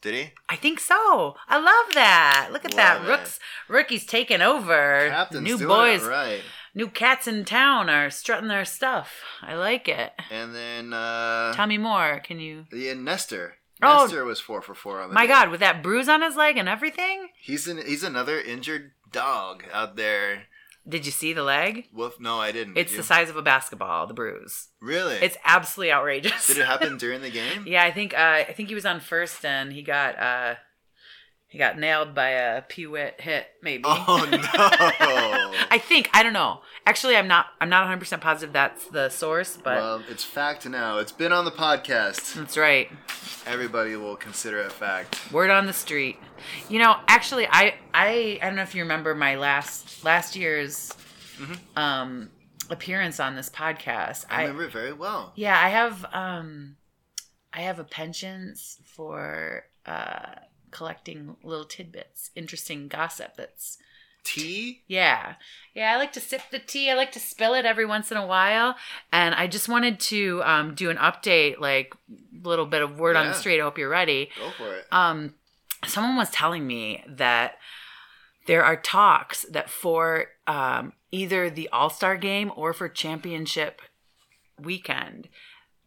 [0.00, 0.30] Did he?
[0.48, 1.34] I think so.
[1.48, 2.48] I love that.
[2.52, 3.02] Look at that.
[3.04, 3.08] It.
[3.08, 5.08] Rooks, rookie's taking over.
[5.10, 6.40] Captain's new boys, right.
[6.76, 9.22] New cats in town are strutting their stuff.
[9.42, 10.12] I like it.
[10.30, 12.20] And then uh, Tell me more.
[12.22, 12.66] Can you?
[12.72, 13.54] yeah, Nestor.
[13.82, 14.02] Oh.
[14.02, 15.32] Nestor was four for four on the My day.
[15.32, 17.30] God, with that bruise on his leg and everything.
[17.40, 20.44] He's an, he's another injured dog out there.
[20.88, 21.88] Did you see the leg?
[21.92, 22.20] Woof.
[22.20, 22.78] No, I didn't.
[22.78, 24.06] It's Did the size of a basketball.
[24.06, 24.68] The bruise.
[24.80, 25.16] Really?
[25.16, 26.46] It's absolutely outrageous.
[26.46, 27.64] Did it happen during the game?
[27.66, 30.54] Yeah, I think uh, I think he was on first and he got uh,
[31.48, 33.84] he got nailed by a Peewit hit maybe.
[33.86, 34.38] Oh no!
[35.70, 36.60] I think I don't know.
[36.86, 40.68] Actually, I'm not I'm not 100 percent positive that's the source, but well, it's fact
[40.68, 40.98] now.
[40.98, 42.34] It's been on the podcast.
[42.34, 42.90] that's right.
[43.46, 45.32] Everybody will consider it fact.
[45.32, 46.18] Word on the street.
[46.68, 50.92] You know, actually, I I I don't know if you remember my last last year's
[51.76, 52.30] um
[52.70, 54.24] appearance on this podcast.
[54.28, 55.32] I remember it very well.
[55.36, 56.76] Yeah, I have um
[57.52, 60.34] I have a penchant for uh
[60.76, 63.78] collecting little tidbits, interesting gossip that's
[64.24, 64.82] Tea?
[64.88, 65.34] yeah.
[65.72, 66.90] Yeah, I like to sip the tea.
[66.90, 68.74] I like to spill it every once in a while.
[69.12, 73.14] And I just wanted to um do an update, like a little bit of word
[73.14, 73.60] on the street.
[73.60, 74.30] I hope you're ready.
[74.38, 74.86] Go for it.
[74.90, 75.34] Um
[75.86, 77.56] someone was telling me that
[78.46, 83.80] there are talks that for um, either the All Star game or for championship
[84.60, 85.28] weekend,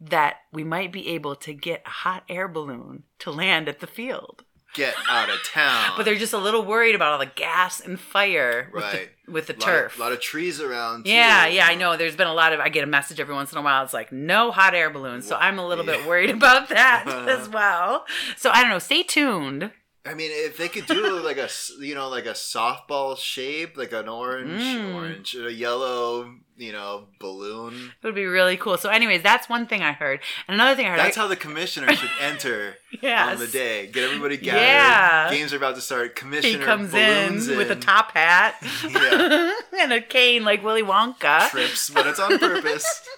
[0.00, 3.86] that we might be able to get a hot air balloon to land at the
[3.86, 4.44] field.
[4.74, 5.92] Get out of town.
[5.96, 9.08] But they're just a little worried about all the gas and fire with Right.
[9.26, 9.94] the, with the lot turf.
[9.94, 11.04] Of, lot of trees around.
[11.04, 11.10] too.
[11.10, 11.96] yeah, yeah, I know.
[11.96, 12.60] There's been a lot of.
[12.60, 13.82] I get a message every once in a while.
[13.82, 15.26] It's like no hot air balloons.
[15.26, 18.04] So I'm a little bit worried about that as well.
[18.36, 18.78] So I don't know.
[18.78, 19.72] Stay tuned.
[20.10, 23.92] I mean, if they could do like a you know like a softball shape, like
[23.92, 24.94] an orange, Mm.
[24.94, 27.92] orange, a yellow, you know, balloon.
[28.02, 28.76] It would be really cool.
[28.76, 30.20] So, anyways, that's one thing I heard.
[30.48, 30.98] And another thing I heard.
[30.98, 33.32] That's I, how the commissioner should enter yes.
[33.34, 33.86] on the day.
[33.86, 34.60] Get everybody gathered.
[34.60, 35.30] Yeah.
[35.30, 36.16] Games are about to start.
[36.16, 38.56] Commissioner He comes in balloons with a top hat
[38.88, 39.52] Yeah.
[39.80, 41.48] and a cane like Willy Wonka.
[41.50, 43.08] trips, but it's on purpose.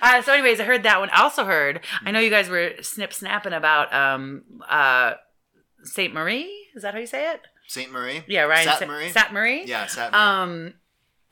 [0.00, 1.10] Uh, so, anyways, I heard that one.
[1.10, 1.80] I also heard.
[2.04, 5.14] I know you guys were snip snapping about um uh
[5.84, 6.68] Saint Marie.
[6.74, 7.40] Is that how you say it?
[7.68, 8.22] Saint Marie.
[8.26, 9.08] Yeah, Ryan Sat Sa- Marie.
[9.10, 9.64] Sat Marie.
[9.66, 10.20] Yeah, Sat Marie.
[10.20, 10.74] Um.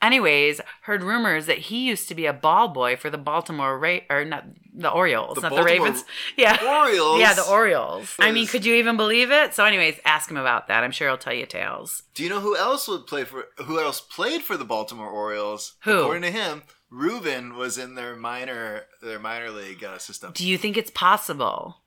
[0.01, 3.99] Anyways, heard rumors that he used to be a ball boy for the Baltimore Ra-
[4.09, 4.43] or not
[4.75, 6.03] the Orioles, The not Baltimore the Ravens.
[6.37, 6.57] Yeah.
[6.81, 7.21] Orioles.
[7.21, 8.13] Yeah, the Orioles.
[8.19, 9.53] I mean, could you even believe it?
[9.53, 10.83] So, anyways, ask him about that.
[10.83, 12.03] I'm sure he'll tell you tales.
[12.15, 13.45] Do you know who else would play for?
[13.63, 15.75] Who else played for the Baltimore Orioles?
[15.85, 15.99] Who?
[16.01, 20.33] According to him, Ruben was in their minor their minor league uh, system.
[20.35, 21.77] Do you think it's possible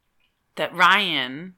[0.55, 1.57] that Ryan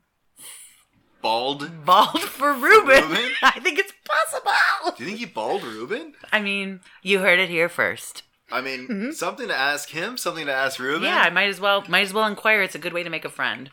[1.22, 1.85] Bald.
[1.85, 3.09] balled for Ruben?
[3.09, 3.31] Ruben?
[3.42, 4.94] I think it's possible.
[4.96, 6.14] Do you think he bald Ruben?
[6.33, 8.22] I mean, you heard it here first.
[8.50, 11.02] I mean, something to ask him, something to ask Ruben.
[11.02, 11.04] Mm-hmm.
[11.04, 12.62] Yeah, I might as well might as well inquire.
[12.62, 13.68] It's a good way to make a friend.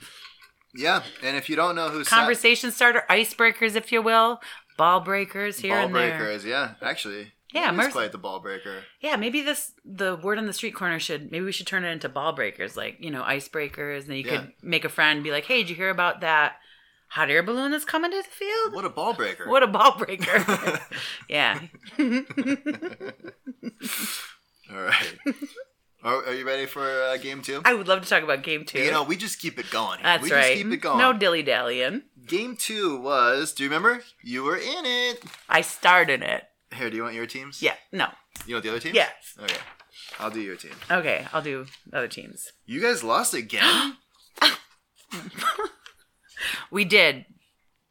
[0.74, 4.42] Yeah, and if you don't know who Sat- Conversation starter, icebreakers, if you will,
[4.78, 6.18] ball breakers here ball and there.
[6.18, 8.84] breaker is, yeah, actually, Yeah, he's Merc- quite the ball breaker.
[9.00, 11.92] Yeah, maybe this the word on the street corner should maybe we should turn it
[11.92, 14.38] into ball breakers, like you know icebreakers, and then you Yeah.
[14.40, 16.58] could make a friend, be like, "Hey, did you hear about that
[17.16, 18.74] hot air balloon that's coming to the field?
[18.74, 19.50] What a ball breaker!
[19.50, 20.80] What a ball breaker!"
[21.30, 21.62] yeah,
[24.72, 25.16] All right,
[26.04, 27.62] are, are you ready for uh, game two?
[27.64, 28.80] I would love to talk about game two.
[28.80, 29.98] You know, we just keep it going.
[29.98, 30.04] here.
[30.04, 30.54] that's we right.
[30.54, 30.98] Just keep it going.
[30.98, 32.04] No dilly dallying.
[32.26, 33.54] Game two was.
[33.54, 34.04] Do you remember?
[34.22, 35.24] You were in it.
[35.50, 36.44] I started it.
[36.74, 37.62] Here, do you want your teams?
[37.62, 37.76] Yeah.
[37.92, 38.08] No.
[38.46, 38.96] You want the other teams?
[38.96, 39.14] Yes.
[39.42, 39.58] Okay.
[40.20, 40.74] I'll do your team.
[40.92, 41.26] Okay.
[41.32, 42.52] I'll do other teams.
[42.66, 43.98] You guys lost again?
[46.72, 47.26] We did,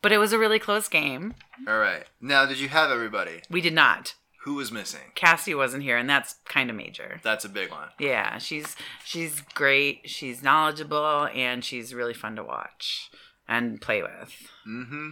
[0.03, 1.35] but it was a really close game.
[1.67, 2.05] All right.
[2.21, 3.43] Now, did you have everybody?
[3.51, 4.15] We did not.
[4.45, 5.01] Who was missing?
[5.15, 7.19] Cassie wasn't here, and that's kind of major.
[7.23, 7.89] That's a big one.
[7.99, 10.03] Yeah, she's she's great.
[10.05, 13.11] She's knowledgeable and she's really fun to watch
[13.49, 14.49] and play with.
[14.69, 15.11] Mm-hmm.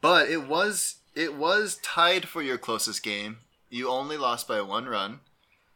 [0.00, 3.38] But it was it was tied for your closest game.
[3.68, 5.20] You only lost by one run.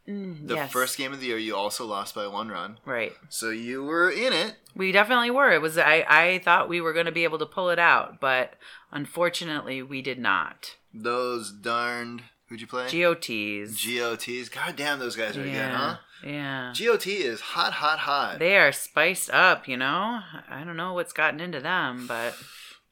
[0.08, 0.72] The yes.
[0.72, 2.78] first game of the year, you also lost by one run.
[2.86, 3.12] Right.
[3.28, 4.54] So you were in it.
[4.74, 5.52] We definitely were.
[5.52, 8.18] It was I I thought we were going to be able to pull it out,
[8.20, 8.54] but
[8.90, 10.76] unfortunately we did not.
[10.94, 12.86] Those darned who'd you play?
[12.90, 13.84] GOTs.
[13.84, 14.48] GOTs.
[14.48, 15.96] God damn, those guys are good, huh?
[16.24, 16.72] Yeah.
[16.76, 18.38] GOT is hot, hot, hot.
[18.38, 20.20] They are spiced up, you know?
[20.50, 22.34] I don't know what's gotten into them, but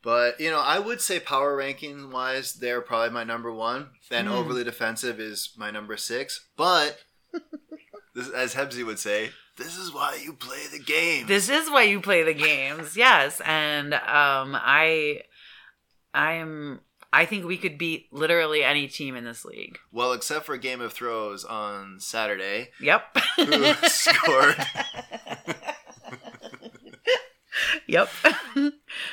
[0.03, 3.91] But you know, I would say power ranking wise, they're probably my number one.
[4.11, 4.33] Then Hmm.
[4.33, 6.47] overly defensive is my number six.
[6.57, 7.01] But
[8.15, 11.27] this, as Hebsy would say, this is why you play the game.
[11.27, 12.97] this is why you play the games.
[12.97, 15.23] Yes, and um I
[16.15, 16.81] I am
[17.13, 19.79] I think we could beat literally any team in this league.
[19.93, 23.17] well, except for Game of Thrones on Saturday, Yep.
[23.37, 24.57] who scored.
[27.87, 28.09] yep.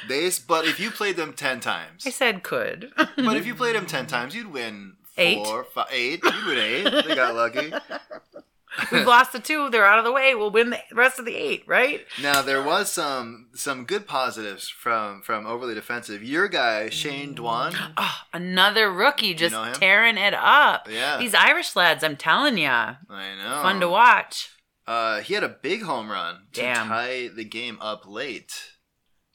[0.08, 2.91] They, but if you played them ten times, I said could.
[2.95, 5.45] but if you played them ten times, you'd win Eight.
[5.45, 6.23] four, five, eight.
[6.23, 6.84] You'd win eight.
[7.06, 7.71] They got lucky.
[8.91, 9.69] We've lost the two.
[9.69, 10.34] They're out of the way.
[10.34, 12.02] We'll win the rest of the eight, right?
[12.21, 16.23] Now there was some some good positives from from overly defensive.
[16.23, 17.76] Your guy Shane Dwan.
[17.97, 20.88] Oh, another rookie just know tearing it up.
[20.89, 21.17] Yeah.
[21.19, 23.62] These Irish lads, I'm telling ya, I know.
[23.62, 24.49] fun to watch.
[24.88, 26.88] Uh, he had a big home run to Damn.
[26.88, 28.52] tie the game up late.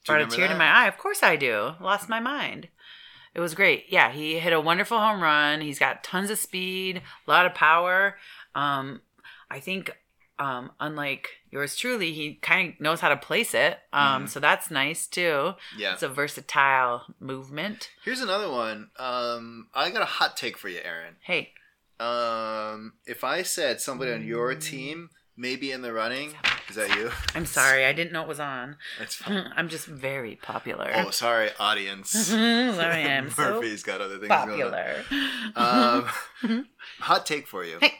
[0.04, 0.88] Do Brought a tear to my eye.
[0.88, 1.72] Of course I do.
[1.80, 2.68] Lost my mind.
[3.34, 3.86] It was great.
[3.88, 5.60] Yeah, he hit a wonderful home run.
[5.60, 8.16] He's got tons of speed, a lot of power.
[8.54, 9.02] Um,
[9.50, 9.90] I think,
[10.38, 13.78] um, unlike yours truly, he kind of knows how to place it.
[13.92, 14.28] Um, Mhm.
[14.28, 15.54] so that's nice too.
[15.76, 15.94] Yeah.
[15.94, 17.90] It's a versatile movement.
[18.04, 18.90] Here's another one.
[18.98, 21.16] Um, I got a hot take for you, Aaron.
[21.20, 21.54] Hey,
[22.00, 24.62] Um, if I said somebody on your Mm.
[24.64, 26.34] team may be in the running,
[26.68, 27.10] is that you?
[27.34, 27.86] I'm sorry.
[27.86, 28.76] I didn't know it was on.
[28.98, 29.50] That's fine.
[29.56, 30.90] I'm just very popular.
[30.94, 32.10] Oh, sorry, audience.
[32.10, 34.72] sorry, I'm so Murphy's got other things going on.
[34.72, 35.04] popular.
[35.56, 36.66] Um,
[37.00, 37.78] hot take for you.
[37.80, 37.94] Hey.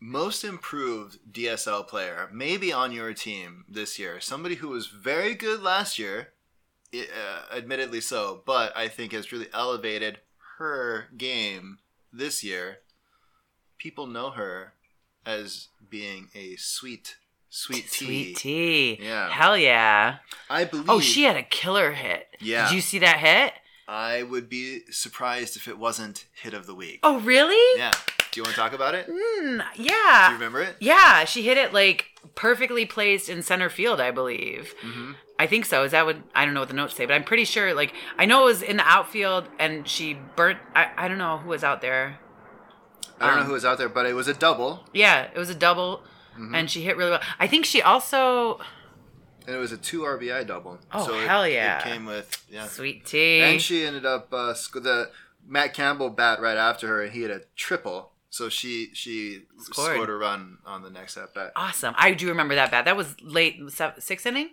[0.00, 4.20] Most improved DSL player, maybe on your team this year.
[4.20, 6.28] Somebody who was very good last year,
[6.94, 10.18] uh, admittedly so, but I think has really elevated
[10.58, 11.78] her game
[12.12, 12.78] this year.
[13.76, 14.74] People know her
[15.28, 17.16] as being a sweet,
[17.50, 18.06] sweet tea.
[18.06, 18.98] Sweet tea.
[19.02, 19.28] Yeah.
[19.28, 20.16] Hell yeah.
[20.48, 20.88] I believe.
[20.88, 22.26] Oh, she had a killer hit.
[22.40, 22.68] Yeah.
[22.68, 23.52] Did you see that hit?
[23.86, 27.00] I would be surprised if it wasn't hit of the week.
[27.02, 27.78] Oh, really?
[27.78, 27.92] Yeah.
[28.30, 29.08] Do you want to talk about it?
[29.08, 30.28] Mm, yeah.
[30.28, 30.76] Do you remember it?
[30.80, 34.74] Yeah, she hit it like perfectly placed in center field, I believe.
[34.82, 35.12] Mm-hmm.
[35.38, 35.84] I think so.
[35.84, 37.72] Is that what I don't know what the notes say, but I'm pretty sure.
[37.72, 40.58] Like I know it was in the outfield, and she burnt.
[40.74, 42.18] I, I don't know who was out there.
[43.20, 45.38] I don't know Um, who was out there, but it was a double, Yeah, it
[45.38, 46.02] was a double,
[46.34, 46.54] Mm-hmm.
[46.54, 47.22] and she hit really well.
[47.40, 48.60] I think she also
[49.46, 50.78] and it was a two RBI double.
[50.92, 51.80] Oh, it- hell It yeah.
[51.82, 52.66] came with yeah.
[52.66, 53.40] sweet tea.
[53.40, 55.10] And she ended up uh, the
[55.46, 58.12] Matt Campbell bat right after her, and he had a triple.
[58.30, 59.94] So she she Scored.
[59.94, 61.52] scored, a run on the next at bat.
[61.56, 61.94] awesome.
[61.96, 62.84] I do remember that bat.
[62.84, 63.58] That was late
[63.98, 64.50] sixth inning.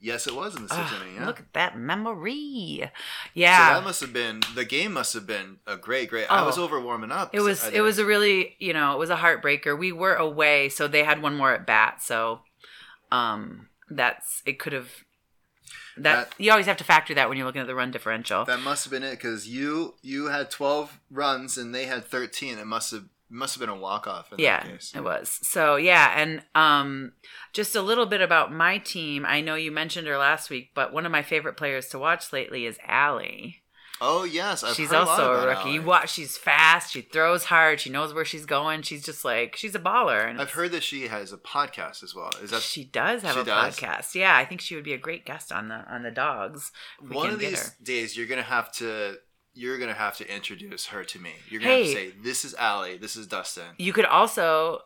[0.00, 1.14] Yes, it was in the sixth Ah, inning.
[1.16, 1.26] Yeah.
[1.26, 2.80] Look at that memory.
[2.82, 2.90] So
[3.34, 3.74] Yeah.
[3.74, 4.92] that must have been the game.
[4.92, 6.30] Must have been a great, great.
[6.30, 6.46] I Oh.
[6.46, 7.34] was over warming up.
[7.34, 9.76] It was it was a really you know it was a heartbreaker.
[9.76, 12.02] We were away, so they had one more at bat.
[12.02, 12.42] So,
[13.10, 14.90] um, that's it could have.
[15.98, 18.44] That, That- you always have to factor that when you're looking at the run differential.
[18.44, 22.58] That must have been it because you you had twelve runs and they had thirteen.
[22.58, 24.32] It must have must have been a walk off.
[24.36, 24.92] Yeah, that case.
[24.94, 25.38] it was.
[25.42, 27.12] So yeah, and um,
[27.52, 29.24] just a little bit about my team.
[29.26, 32.32] I know you mentioned her last week, but one of my favorite players to watch
[32.32, 33.62] lately is Allie.
[33.98, 35.70] Oh yes, I've she's heard a lot also a rookie.
[35.70, 36.92] You watch, she's fast.
[36.92, 37.80] She throws hard.
[37.80, 38.82] She knows where she's going.
[38.82, 40.28] She's just like she's a baller.
[40.28, 42.30] And I've heard that she has a podcast as well.
[42.42, 43.78] Is that she does have she a does?
[43.78, 44.14] podcast.
[44.14, 46.72] Yeah, I think she would be a great guest on the on the dogs.
[47.00, 49.16] one of these days you're gonna have to
[49.56, 51.32] you're gonna have to introduce her to me.
[51.48, 52.98] You're gonna have to say, "This is Allie.
[52.98, 54.82] This is Dustin." You could also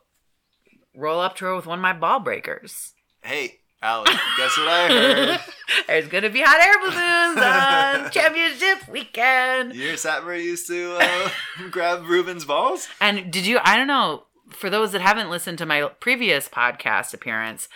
[0.94, 2.94] roll up to her with one of my ball breakers.
[3.22, 5.40] Hey, Allie, guess what I heard?
[5.86, 9.74] There's gonna be hot air balloons on championship weekend.
[9.74, 11.30] You're that where you used to uh,
[11.70, 12.88] grab Ruben's balls?
[13.00, 13.58] And did you?
[13.62, 14.24] I don't know.
[14.50, 17.68] For those that haven't listened to my previous podcast appearance,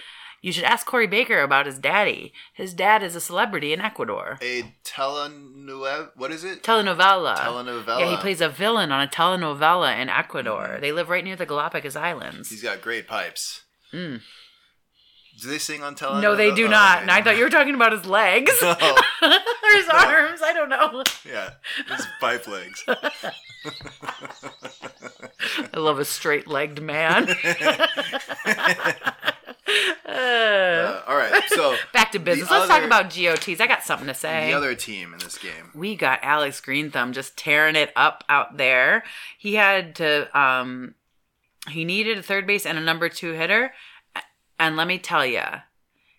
[0.45, 2.35] you should ask Corey Baker about his daddy.
[2.53, 4.39] His dad is a celebrity in Ecuador.
[4.43, 6.11] A telenovela.
[6.17, 6.63] What is it?
[6.63, 7.37] Telenovela.
[7.37, 8.01] Telenovela.
[8.01, 10.77] Yeah, he plays a villain on a telenovela in Ecuador.
[10.83, 12.51] They live right near the Galapagos Islands.
[12.51, 13.63] He's got great pipes.
[13.93, 14.21] Mm.
[15.41, 16.23] Do they sing on telenovela?
[16.23, 16.97] No, they do Oh, not.
[16.97, 17.03] okay.
[17.03, 18.71] And I thought you were talking about his legs No.
[19.23, 20.41] or his arms.
[20.43, 21.03] I don't know.
[21.27, 21.51] Yeah,
[21.89, 22.85] his pipe legs.
[25.73, 27.29] I love a straight-legged man.
[29.67, 32.51] Uh, Uh, all right, so back to business.
[32.51, 33.61] Let's talk about GOTs.
[33.61, 34.49] I got something to say.
[34.51, 35.71] the other team in this game.
[35.75, 39.05] we got Alex Greenthumb just tearing it up out there.
[39.39, 40.95] He had to um
[41.69, 43.73] he needed a third base and a number 2 hitter.
[44.59, 45.43] And let me tell you,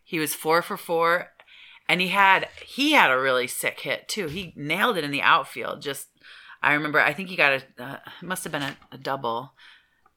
[0.03, 1.29] he was 4 for 4
[1.87, 4.27] and he had he had a really sick hit too.
[4.27, 5.81] He nailed it in the outfield.
[5.81, 6.07] Just
[6.63, 9.53] I remember I think he got a uh, must have been a, a double.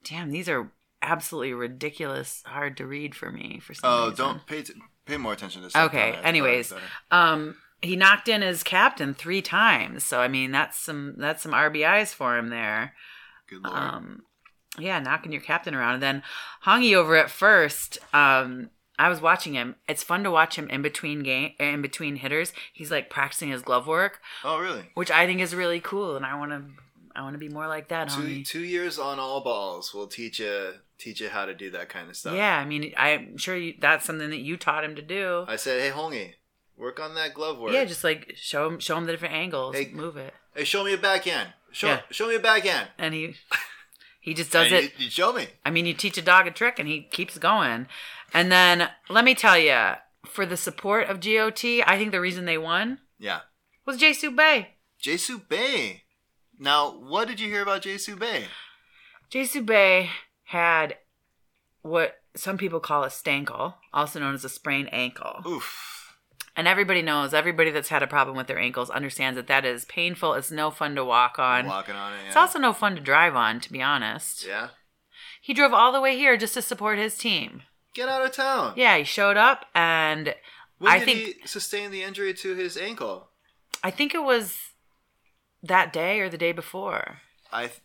[0.02, 4.16] Damn, these are absolutely ridiculous hard to read for me for some Oh, reason.
[4.24, 4.74] don't pay t-
[5.06, 5.68] pay more attention to.
[5.68, 5.76] this.
[5.76, 6.72] Okay, anyways.
[7.10, 11.52] Um, he knocked in his captain three times, so I mean that's some that's some
[11.52, 12.94] RBIs for him there.
[13.48, 13.76] Good lord.
[13.76, 14.22] Um,
[14.78, 16.22] yeah, knocking your captain around, and then
[16.64, 17.98] Hongi over at first.
[18.12, 19.76] Um, I was watching him.
[19.88, 22.52] It's fun to watch him in between game in between hitters.
[22.72, 24.90] He's like practicing his glove work, oh, really?
[24.94, 26.64] which I think is really cool, and I want to
[27.14, 28.46] I want to be more like that, Two Hongi.
[28.46, 32.08] two years on all balls will teach you teach it how to do that kind
[32.10, 32.34] of stuff.
[32.34, 35.44] Yeah, I mean I'm sure you, that's something that you taught him to do.
[35.48, 36.32] I said, hey, Hongi,
[36.76, 37.72] work on that glove work.
[37.72, 40.84] yeah, just like show him show him the different angles, Hey, move it, hey, show
[40.84, 41.52] me a backhand.
[41.72, 42.00] Show Yeah.
[42.10, 42.88] show me a backhand.
[42.98, 43.34] and he
[44.20, 44.82] he just does And it.
[44.98, 45.46] You, you show me.
[45.64, 47.86] I mean, you teach a dog a trick and he keeps going.
[48.34, 49.92] And then let me tell you,
[50.26, 53.40] for the support of GOT, I think the reason they won Yeah.
[53.86, 54.74] was Jsu Bay.
[54.98, 56.02] Jesu Bay.
[56.58, 58.46] Now, what did you hear about Jesu Bay?
[59.30, 60.10] Jsu Bay
[60.48, 60.96] had
[61.82, 65.42] what some people call a stankle, also known as a sprained ankle.
[65.46, 66.16] Oof.
[66.56, 69.84] And everybody knows, everybody that's had a problem with their ankles understands that that is
[69.84, 70.32] painful.
[70.32, 71.66] It's no fun to walk on.
[71.66, 72.20] Walking on it.
[72.22, 72.28] Yeah.
[72.28, 74.46] It's also no fun to drive on, to be honest.
[74.46, 74.68] Yeah.
[75.42, 77.62] He drove all the way here just to support his team.
[77.94, 78.72] Get out of town.
[78.74, 80.34] Yeah, he showed up and
[80.78, 83.28] When I did think he sustain the injury to his ankle?
[83.84, 84.56] I think it was
[85.62, 87.18] that day or the day before.
[87.52, 87.66] I.
[87.66, 87.80] Th-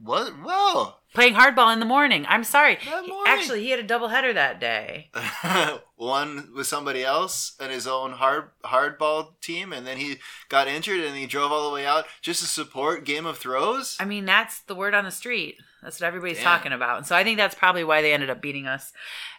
[0.00, 0.30] what?
[0.32, 0.94] Whoa.
[1.14, 2.26] Playing hardball in the morning.
[2.28, 2.78] I'm sorry.
[2.84, 3.24] That morning?
[3.26, 5.10] actually, he had a doubleheader that day.
[5.96, 10.16] One with somebody else and his own hard hardball team, and then he
[10.48, 13.96] got injured and he drove all the way out just to support Game of Throws.
[13.98, 15.56] I mean, that's the word on the street.
[15.82, 16.44] That's what everybody's Damn.
[16.44, 16.98] talking about.
[16.98, 18.92] And so I think that's probably why they ended up beating us.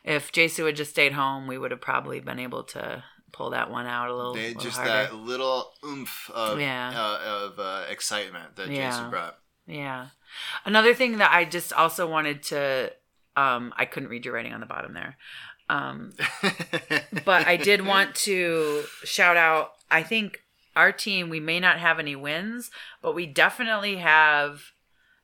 [0.04, 3.70] If Jasu had just stayed home, we would have probably been able to pull that
[3.70, 4.92] one out a little, They little just harder.
[4.92, 6.94] that little oomph of Yeah.
[6.96, 7.20] uh,
[7.52, 8.90] of uh, excitement that Yeah.
[8.90, 9.38] Jason brought.
[9.68, 10.08] Yeah.
[10.66, 12.92] Another thing that I just also wanted to
[13.36, 15.18] um I couldn't read your writing on the bottom there.
[15.70, 16.14] Um
[17.26, 20.40] but I did want to shout out I think
[20.76, 24.72] our team we may not have any wins, but we definitely have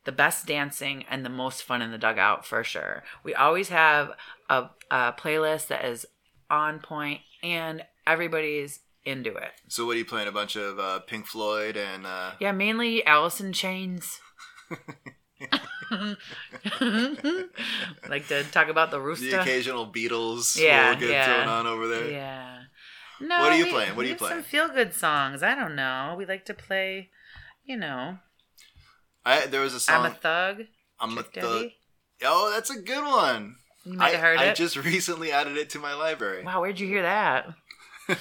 [0.06, 3.04] the best dancing and the most fun in the dugout for sure.
[3.24, 4.12] We always have
[4.50, 6.06] a, a playlist that is
[6.50, 9.52] on point and everybody's into it.
[9.68, 10.28] So what are you playing?
[10.28, 14.20] A bunch of uh, Pink Floyd and uh, Yeah, mainly Alice in Chains.
[18.10, 19.30] like to talk about the rooster.
[19.30, 20.60] the occasional Beatles.
[20.60, 21.44] Yeah, get yeah.
[21.44, 22.10] thrown on over there.
[22.10, 22.60] Yeah.
[23.22, 23.40] No.
[23.40, 23.96] What are you we- playing?
[23.96, 24.36] What are you playing?
[24.36, 25.44] Some feel good songs.
[25.44, 26.16] I don't know.
[26.18, 27.10] We like to play,
[27.64, 28.18] you know,
[29.26, 30.06] I there was a song.
[30.06, 30.62] I'm a thug.
[31.00, 31.34] I'm a thug.
[31.34, 31.76] Daddy.
[32.24, 33.56] Oh, that's a good one.
[33.84, 34.52] You might have heard I, it.
[34.52, 36.44] I just recently added it to my library.
[36.44, 37.48] Wow, where'd you hear that?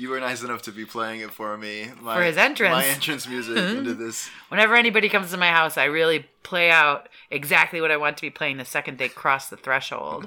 [0.00, 1.88] you were nice enough to be playing it for me.
[2.00, 2.72] My, For his entrance.
[2.72, 4.30] My entrance music into this.
[4.48, 8.22] Whenever anybody comes to my house, I really play out exactly what I want to
[8.22, 10.26] be playing the second they cross the threshold.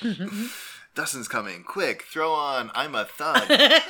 [0.94, 1.64] Dustin's coming.
[1.64, 3.50] Quick, throw on I'm a thug.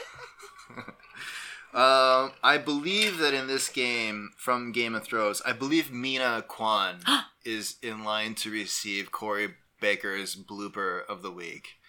[1.75, 7.01] um, I believe that in this game from Game of Throws, I believe Mina Kwan
[7.45, 11.80] is in line to receive Corey Baker's blooper of the week.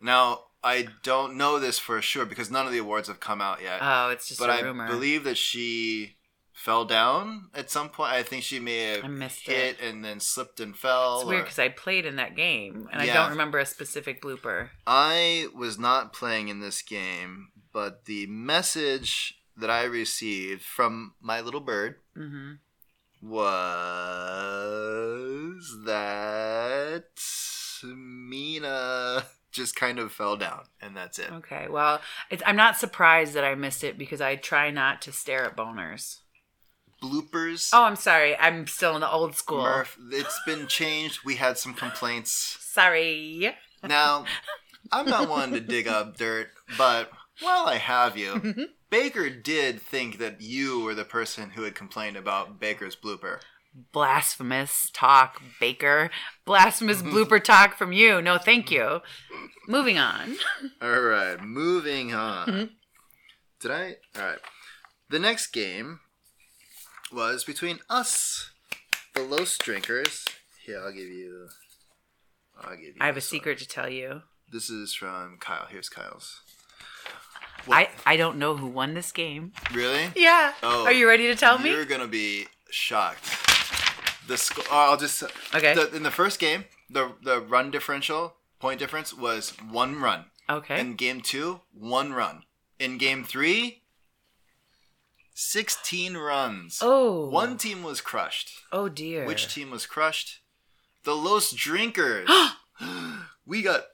[0.00, 3.62] Now, I don't know this for sure because none of the awards have come out
[3.62, 3.78] yet.
[3.80, 4.84] Oh, it's just but a rumor.
[4.84, 6.16] I believe that she
[6.52, 8.12] fell down at some point.
[8.12, 11.20] I think she may have I missed hit and then slipped and fell.
[11.20, 14.68] it's weird because I played in that game and I don't remember a specific blooper.
[14.86, 21.40] I was not playing in this game, but the message that I received from my
[21.40, 22.52] little bird hmm
[23.22, 23.60] was
[25.84, 27.04] that
[27.84, 31.30] Mina just kind of fell down, and that's it.
[31.30, 35.12] Okay, well, it's, I'm not surprised that I missed it because I try not to
[35.12, 36.18] stare at boners.
[37.02, 37.70] Bloopers.
[37.72, 38.36] Oh, I'm sorry.
[38.36, 39.62] I'm still in the old school.
[39.62, 41.20] Murph, it's been changed.
[41.24, 42.58] We had some complaints.
[42.60, 43.54] Sorry.
[43.82, 44.26] Now,
[44.92, 50.18] I'm not one to dig up dirt, but while I have you, Baker did think
[50.18, 53.40] that you were the person who had complained about Baker's blooper.
[53.92, 56.10] Blasphemous talk, Baker.
[56.44, 57.16] Blasphemous mm-hmm.
[57.16, 58.20] blooper talk from you.
[58.20, 59.00] No, thank you.
[59.68, 60.36] Moving on.
[60.82, 62.48] All right, moving on.
[62.48, 62.64] Mm-hmm.
[63.60, 63.96] Did I?
[64.16, 64.38] All right.
[65.08, 66.00] The next game
[67.12, 68.50] was between us,
[69.14, 70.24] the Los Drinkers.
[70.64, 71.48] Here, I'll give you.
[72.60, 72.94] I'll give you.
[73.00, 73.22] I have a one.
[73.22, 74.22] secret to tell you.
[74.50, 75.66] This is from Kyle.
[75.68, 76.40] Here's Kyle's.
[77.68, 79.52] I, I don't know who won this game.
[79.72, 80.10] Really?
[80.16, 80.54] Yeah.
[80.62, 81.70] Oh, Are you ready to tell me?
[81.70, 83.49] You're gonna be shocked.
[84.26, 85.22] The sc- oh, uh, I'll just
[85.54, 85.74] Okay.
[85.74, 90.26] The, in the first game, the the run differential point difference was one run.
[90.48, 90.80] Okay.
[90.80, 92.42] In game two, one run.
[92.78, 93.82] In game three,
[95.34, 96.80] 16 runs.
[96.82, 97.28] oh.
[97.30, 98.50] One team was crushed.
[98.72, 99.26] Oh dear.
[99.26, 100.40] Which team was crushed?
[101.04, 102.28] The Los Drinkers.
[103.46, 103.84] we got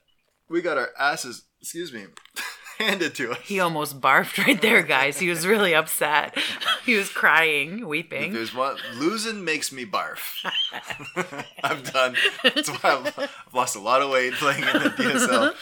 [0.48, 2.04] we got our asses, excuse me,
[2.78, 3.38] handed to us.
[3.44, 5.18] He almost barfed right there, guys.
[5.18, 6.36] He was really upset.
[6.86, 8.32] He was crying, If weeping.
[8.32, 10.20] there's one losing makes me barf.
[11.64, 12.14] I'm done.
[12.44, 15.54] That's why I've, I've lost a lot of weight playing in the DSL.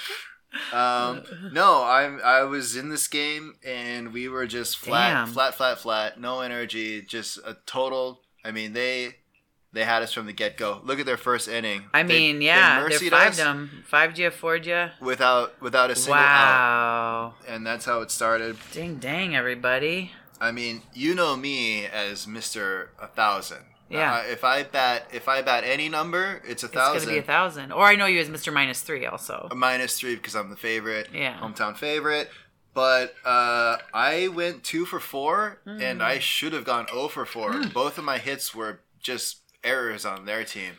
[0.72, 5.28] Um, no, I'm I was in this game and we were just flat, Damn.
[5.28, 6.20] flat, flat, flat.
[6.20, 8.20] No energy, just a total.
[8.44, 9.16] I mean, they
[9.74, 10.80] they had us from the get go.
[10.84, 11.84] Look at their first inning.
[11.92, 13.84] I They- mean, they yeah, they're mercied five us them.
[13.86, 14.90] Five you, four you.
[15.00, 17.34] without without a single out, Wow.
[17.46, 18.56] and that's how it started.
[18.72, 20.12] Ding dang, everybody.
[20.40, 23.64] I mean, you know me as Mister A Thousand.
[23.90, 24.14] Yeah.
[24.14, 26.96] Uh, if I bat if I bat any number, it's a thousand.
[26.96, 27.70] It's going to be a thousand.
[27.72, 28.52] Or I know you as Mr.
[28.52, 29.48] Minus Three also.
[29.50, 31.08] a minus three because I'm the favorite.
[31.12, 31.38] Yeah.
[31.38, 32.30] Hometown favorite.
[32.72, 36.04] But uh, I went two for four, and Hmm.
[36.04, 37.62] I should have gone 0 for four.
[37.72, 40.72] Both of my hits were just errors on their team.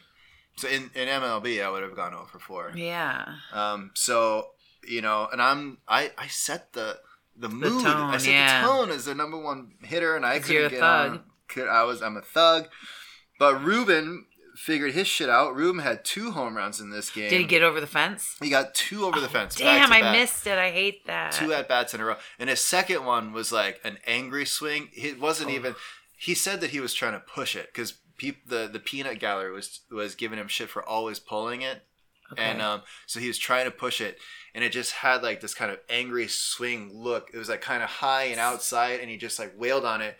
[0.57, 2.71] So in, in MLB, I would have gone over for four.
[2.75, 3.25] Yeah.
[3.51, 4.47] Um, so
[4.87, 6.99] you know, and I'm I I set the
[7.35, 7.85] the mood.
[7.85, 8.61] I tone, set yeah.
[8.61, 11.11] the tone as their number one hitter, and I couldn't get thug.
[11.11, 11.23] on.
[11.47, 12.67] Could, I was I'm a thug,
[13.37, 14.25] but Ruben
[14.55, 15.53] figured his shit out.
[15.53, 17.29] Ruben had two home runs in this game.
[17.29, 18.37] Did he get over the fence?
[18.41, 19.55] He got two over the fence.
[19.55, 20.57] Damn, I missed it.
[20.57, 21.33] I hate that.
[21.33, 24.89] two at bats in a row, and his second one was like an angry swing.
[24.93, 25.55] It wasn't Oh.
[25.55, 25.75] even.
[26.17, 29.51] He said that he was trying to push it because peop, the the peanut gallery
[29.51, 31.83] was was giving him shit for always pulling it,
[32.31, 32.43] Okay.
[32.43, 34.17] and um, so he was trying to push it,
[34.53, 37.29] and it just had like this kind of angry swing look.
[37.33, 40.17] It was like kind of high and outside, and he just like wailed on it,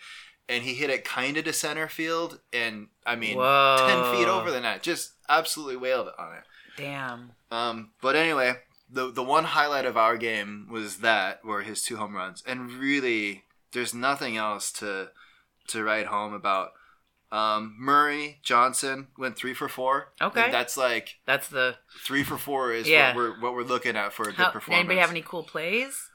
[0.47, 3.85] and he hit it kind of to center field, and I mean Whoa.
[3.87, 6.43] ten feet over the net, just absolutely wailed on it.
[6.77, 7.31] Damn.
[7.51, 8.55] Um, but anyway,
[8.89, 12.71] the the one highlight of our game was that were his two home runs, and
[12.71, 15.09] really, there's nothing else to
[15.69, 16.71] to write home about.
[17.35, 20.13] Um, Murray Johnson went three for four.
[20.21, 20.43] Okay.
[20.45, 21.75] And that's like That's the.
[22.05, 23.09] three for four is Yeah.
[23.09, 24.79] what we're what we're looking at for a good How, performance.
[24.79, 26.09] anybody have any cool plays?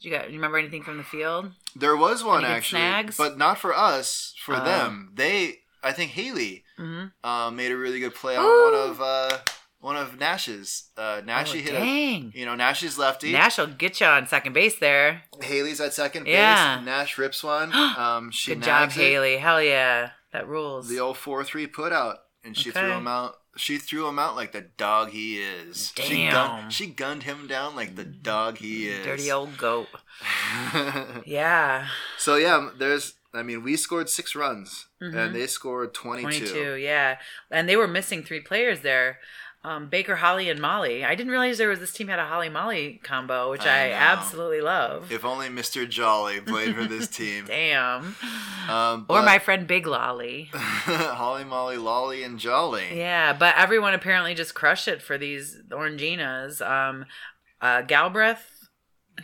[0.00, 0.28] Did you got?
[0.30, 1.52] You remember anything from the field?
[1.74, 3.16] There was one Any actually, snags?
[3.16, 4.34] but not for us.
[4.44, 4.64] For Oh.
[4.64, 7.12] them, they I think Haley Mhm.
[7.24, 8.64] uh, made a really good play on Ooh.
[8.70, 9.38] one of uh,
[9.80, 10.90] one of Nash's.
[10.96, 12.32] Uh, Nash Oh, hit a, dang.
[12.34, 13.32] you know Nash's lefty.
[13.32, 15.22] Nash will get you on second base there.
[15.42, 16.34] Haley's at second base.
[16.34, 17.72] Nash rips one.
[17.98, 19.00] Um, she Good job, nags it.
[19.00, 19.38] Haley.
[19.38, 20.10] Hell yeah.
[20.32, 20.88] That rules.
[20.88, 23.36] The old four three put out, and she threw him out.
[23.56, 25.92] She threw him out like the dog he is.
[25.96, 26.32] She, Damn.
[26.32, 29.04] gunned, she gunned him down like the dog he is.
[29.04, 29.88] Dirty old goat.
[31.26, 31.88] Yeah.
[32.18, 33.14] so yeah, there's.
[33.32, 35.14] I mean, we scored six runs, Mhm.
[35.16, 36.46] and they scored 22.
[36.48, 37.18] 22, yeah.
[37.50, 39.18] And they were missing three players there.
[39.62, 41.04] Um, Baker, Holly, and Molly.
[41.04, 43.92] I didn't realize there was this team had a Holly Molly combo, which I I,
[43.92, 45.12] absolutely love.
[45.12, 45.86] If only Mr.
[45.86, 47.44] Jolly played for this team.
[47.46, 48.16] Damn.
[48.70, 50.48] Um, or my friend Big Lolly.
[50.54, 52.86] Holly, Molly, Lolly, and Jolly.
[52.96, 56.66] Yeah, but everyone apparently just crushed it for these Oranginas.
[56.66, 57.04] Um,
[57.60, 58.49] uh, Galbraith.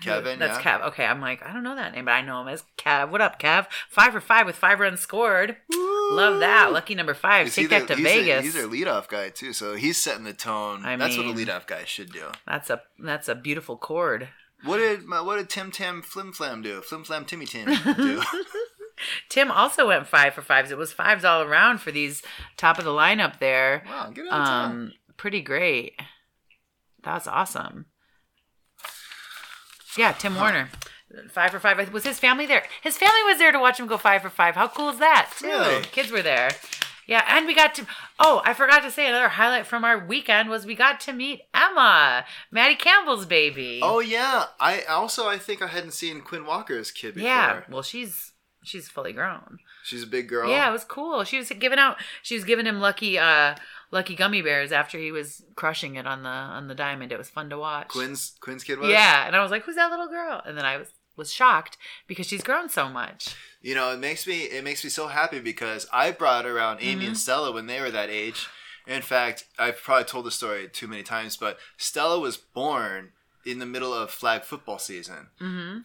[0.00, 0.78] Kevin, That's yeah.
[0.80, 0.86] Kev.
[0.88, 3.10] Okay, I'm like, I don't know that name, but I know him as Kev.
[3.10, 3.66] What up, Kev?
[3.88, 5.56] Five for five with five runs scored.
[5.72, 6.72] Love that.
[6.72, 7.46] Lucky number five.
[7.48, 8.44] Is Take that to he's Vegas.
[8.44, 10.84] he's their leadoff guy too, so he's setting the tone.
[10.84, 12.26] I That's what a mean- leadoff guy should do.
[12.46, 14.28] That's a that's a beautiful chord.
[14.64, 16.80] What did my, what did Tim Tam Flim Flam do?
[16.80, 17.66] Flim Flam Timmy Tim
[17.96, 18.22] do?
[19.28, 20.70] Tim also went five for fives.
[20.70, 22.22] It was fives all around for these
[22.56, 23.82] top of the lineup there.
[23.86, 24.70] wow, get on.
[24.70, 26.00] Um, pretty great.
[27.02, 27.86] That's awesome.
[29.96, 30.68] Yeah, Tim Warner,
[31.30, 31.92] five for five.
[31.92, 32.64] Was his family there?
[32.82, 34.54] His family was there to watch him go five for five.
[34.54, 35.32] How cool is that?
[35.38, 35.46] Too.
[35.48, 35.82] Really?
[35.84, 36.50] Kids were there.
[37.06, 37.86] Yeah, and we got to.
[38.18, 41.42] Oh, I forgot to say another highlight from our weekend was we got to meet
[41.54, 43.78] Emma, Maddie Campbell's baby.
[43.82, 47.28] Oh yeah, I also I think I hadn't seen Quinn Walker's kid before.
[47.28, 47.60] yeah.
[47.70, 48.32] Well, she's
[48.64, 49.58] she's fully grown.
[49.84, 50.50] she's a big girl.
[50.50, 51.22] Yeah, it was cool.
[51.22, 51.96] She was giving out.
[52.22, 53.54] She was giving him lucky, uh,
[53.90, 57.12] lucky gummy bears after he was crushing it on the on the diamond.
[57.12, 57.88] It was fun to watch.
[57.88, 58.90] Quinn's Quinn's kid was.
[58.90, 61.78] Yeah, and I was like, "Who's that little girl?" And then I was was shocked
[62.06, 63.34] because she's grown so much.
[63.62, 67.00] You know, it makes me it makes me so happy because I brought around Amy
[67.00, 67.06] Mm-hmm.
[67.08, 68.46] and Stella when they were that age.
[68.86, 73.12] In fact, I've probably told the story too many times, but Stella was born
[73.44, 75.28] in the middle of flag football season.
[75.40, 75.78] Mm-hmm.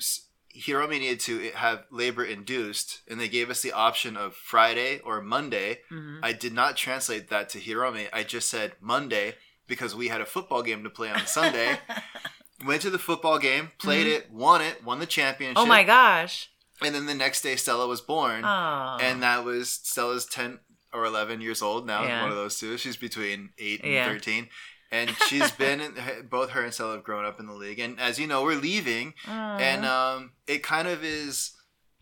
[0.58, 5.22] Hiromi needed to have labor induced, and they gave us the option of Friday or
[5.22, 5.80] Monday.
[5.92, 6.24] Mm-hmm.
[6.24, 8.08] I did not translate that to Hiromi.
[8.12, 9.36] I just said Monday
[9.68, 11.80] because we had a football game to play on Sunday.
[12.66, 15.58] Went to the football game, played it, won it, won the championship.
[15.58, 15.66] Mm-hmm.
[15.66, 16.50] Oh my gosh!
[16.84, 20.60] And then the next day, Stella was born, Oh, and that was Stella's ten
[20.94, 22.04] or eleven years old now.
[22.04, 22.22] Yeah.
[22.22, 22.78] One of those two.
[22.78, 24.06] She's between eight and Yeah.
[24.08, 24.50] thirteen,
[24.92, 25.94] and she's been in,
[26.30, 27.80] both her and Stella have grown up in the league.
[27.80, 31.52] And as you know, we're leaving, and um, it kind of is.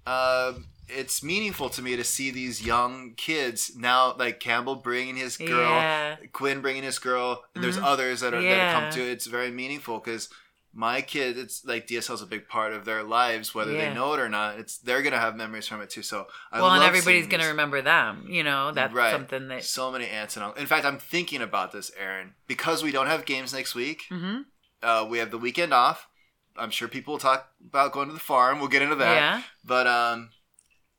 [0.06, 0.54] Uh,
[0.92, 5.70] it's meaningful to me to see these young kids now, like Campbell bringing his girl,
[5.70, 6.16] Yeah.
[6.34, 7.44] Quinn bringing his girl.
[7.54, 7.84] And there's Mhm.
[7.84, 9.12] others that are that have come to it.
[9.12, 10.30] It's very meaningful because
[10.74, 14.20] my kid, it's like DSL's a big part of their lives, whether they know it
[14.20, 14.60] or not.
[14.60, 16.04] It's they're gonna have memories from it too.
[16.04, 18.26] So I well, and everybody's gonna these- remember them.
[18.30, 19.12] You know, that's Right.
[19.12, 19.64] something that.
[19.64, 20.62] so many aunts and uncles.
[20.62, 24.04] In fact, I'm thinking about this, Aaron, because we don't have games next week.
[24.10, 24.42] hmm
[24.82, 26.08] Uh, we have the weekend off.
[26.56, 28.60] I'm sure people will talk about going to the farm.
[28.60, 29.16] We'll get into that.
[29.16, 29.42] Yeah.
[29.64, 30.30] But um,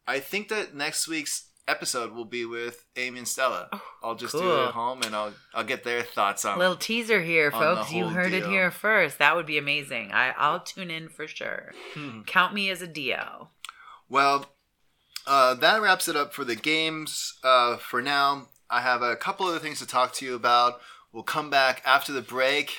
[0.07, 3.69] I think that next week's episode will be with Amy and Stella.
[4.03, 6.57] I'll just do it Oh, at home and I'll I'll get their thoughts on.
[6.57, 6.59] It.
[6.59, 7.93] Little teaser here, folks.
[7.93, 9.19] You heard it here first.
[9.19, 10.13] That would be amazing.
[10.13, 11.73] I, I'll tune in for sure.
[11.95, 12.23] Hmm.
[12.23, 13.49] Count me as a DL.
[14.09, 14.47] Well,
[15.27, 17.39] uh, that wraps it up for the games.
[17.45, 20.81] Uh, for now, I have a couple other things to talk to you about.
[21.13, 22.77] We'll come back after the break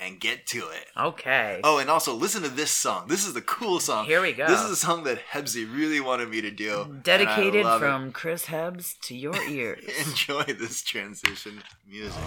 [0.00, 0.86] and get to it.
[0.96, 1.60] Okay.
[1.62, 3.06] Oh, and also listen to this song.
[3.08, 4.06] This is the cool song.
[4.06, 4.46] Here we go.
[4.46, 6.98] This is a song that Hebsy really wanted me to do.
[7.02, 7.84] Dedicated love it.
[7.84, 9.84] from Chris Hebbs to your ears.
[10.06, 12.22] Enjoy this transition music.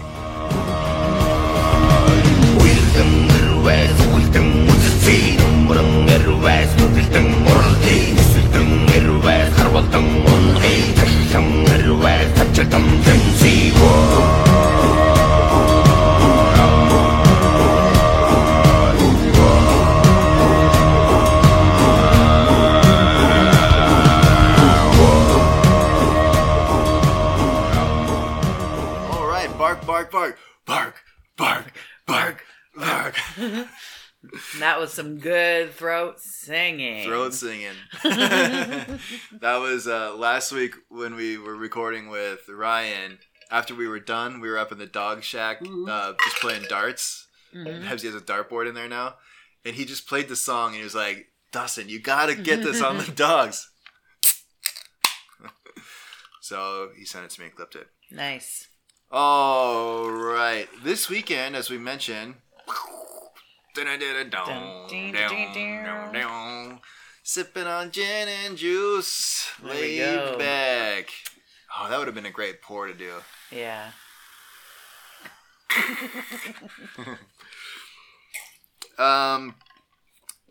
[29.94, 30.96] Bark, bark, bark,
[31.36, 31.72] bark,
[32.04, 32.44] bark,
[32.76, 33.14] bark,
[34.58, 37.06] that was some good throat singing.
[37.06, 37.76] Throat singing.
[38.02, 38.98] that
[39.60, 43.20] was uh, last week when we were recording with Ryan.
[43.52, 47.28] After we were done, we were up in the dog shack uh, just playing darts.
[47.54, 47.84] Mhm.
[47.84, 49.14] Hebsy has a dartboard in there now.
[49.64, 52.82] And he just played the song and he was like, Dustin, you gotta get this
[52.82, 53.70] on the dogs.
[56.40, 57.86] so he sent it to me and clipped it.
[58.10, 58.66] Nice.
[59.16, 60.66] All right.
[60.82, 62.34] This weekend, as we mentioned,
[67.22, 71.10] sipping on gin and juice, There laid back.
[71.78, 73.12] Oh, that would have been a great pour to do.
[73.52, 73.92] Yeah.
[78.96, 79.56] Um,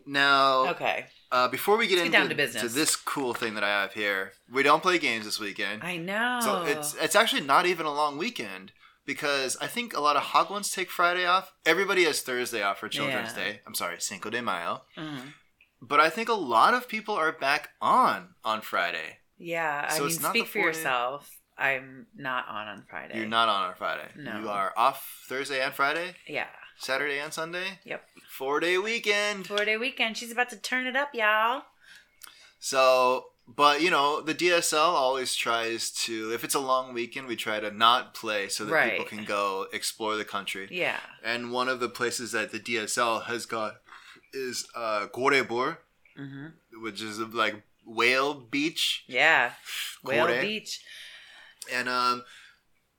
[0.06, 1.06] now, Okay.
[1.34, 4.32] Uh, before we get Let's into get to this cool thing that I have here,
[4.52, 5.82] we don't play games this weekend.
[5.82, 6.38] I know.
[6.40, 8.70] So it's it's actually not even a long weekend
[9.04, 11.52] because I think a lot of hagwons take Friday off.
[11.66, 13.44] Everybody has Thursday off for Children's Yeah.
[13.44, 13.60] Day.
[13.66, 14.82] I'm sorry, Cinco de Mayo.
[14.96, 15.34] Mhm.
[15.82, 19.18] But I think a lot of people are back on on Friday.
[19.36, 19.88] Yeah.
[19.90, 21.28] I So mean, it's not speak for yourself.
[21.58, 23.18] I'm not on on Friday.
[23.18, 24.08] You're not on on Friday.
[24.16, 24.38] No.
[24.40, 26.46] You are off Thursday and Friday, Yeah.
[26.78, 27.78] Saturday and Sunday.
[27.84, 28.04] Yep.
[28.28, 29.46] Four day weekend.
[29.46, 30.16] Four day weekend.
[30.16, 31.62] She's about to turn it up, y'all.
[32.58, 37.36] So, but you know, the DSL always tries to, if it's a long weekend, we
[37.36, 40.68] try to not play so that people can go explore the country.
[40.70, 40.98] Yeah.
[41.22, 43.76] And one of the places that the DSL has got
[44.32, 45.76] is uh, Goraebul,
[46.16, 46.46] hmm
[46.80, 49.04] which is like whale beach.
[49.06, 49.52] Yeah.
[50.02, 50.40] Whale Kore.
[50.40, 50.80] Beach.
[51.72, 52.24] And um,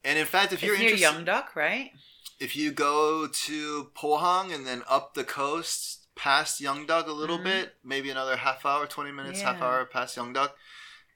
[0.04, 1.92] and in fact, if you're near interested, Yeongdeok, right?
[2.40, 7.44] If you go to Pohang and then up the coast past Yeongdeok a little Mhm.
[7.44, 10.52] bit, maybe another half hour, 20 minutes, half hour past Yeongdeok,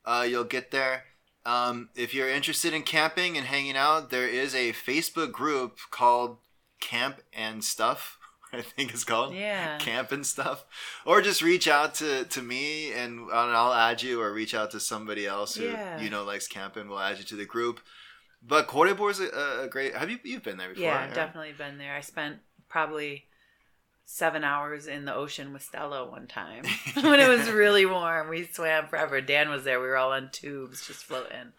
[0.05, 1.05] uh, you'll get there.
[1.45, 6.37] Um, if you're interested in camping and hanging out, there is a Facebook group called
[6.81, 8.17] Camp and Stuff.
[8.53, 9.77] I think it's called Yeah.
[9.77, 10.65] Camp and Stuff.
[11.05, 14.71] Or just reach out to, to me and, and I'll add you, or reach out
[14.71, 15.99] to somebody else who Yeah.
[16.01, 16.89] you know likes camping.
[16.89, 17.79] We'll add you to the group.
[18.41, 19.95] But Goraebul is a, a great.
[19.95, 20.83] Have you you've been there before?
[20.83, 21.95] Yeah, definitely been there.
[21.95, 22.37] I spent
[22.69, 23.25] probably
[24.05, 26.63] seven hours in the ocean with Stella one time
[26.95, 28.29] when it was really warm.
[28.29, 29.21] We swam forever.
[29.21, 29.79] Dan was there.
[29.79, 31.53] We were all on tubes just floating.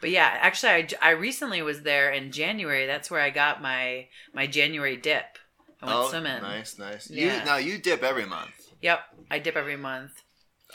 [0.00, 2.86] But yeah, actually, I, I recently was there in January.
[2.86, 5.38] That's where I got my my January dip.
[5.82, 6.42] I went oh, swimming.
[6.42, 7.10] nice, nice.
[7.10, 7.40] Yeah.
[7.40, 8.72] You now you dip every month.
[8.80, 9.00] Yep,
[9.30, 10.22] I dip every month.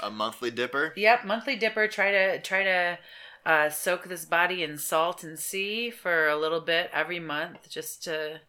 [0.01, 0.93] A monthly dipper.
[0.97, 1.87] Yep, monthly dipper.
[1.87, 2.97] Try to try to
[3.45, 8.03] uh, soak this body in salt and sea for a little bit every month, just
[8.03, 8.41] to,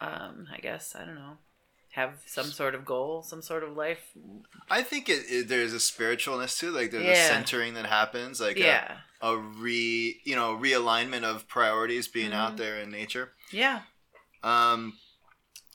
[0.00, 1.38] um, I guess I don't know,
[1.94, 4.12] have some sort of goal, some sort of life.
[4.70, 6.74] I think it, it, there's a spiritualness to it.
[6.74, 8.40] Like there's a centering that happens.
[8.40, 12.58] Like yeah, a, a re you know realignment of priorities being out Mhm.
[12.58, 13.32] there in nature.
[13.52, 13.80] yeah,
[14.42, 14.94] Um,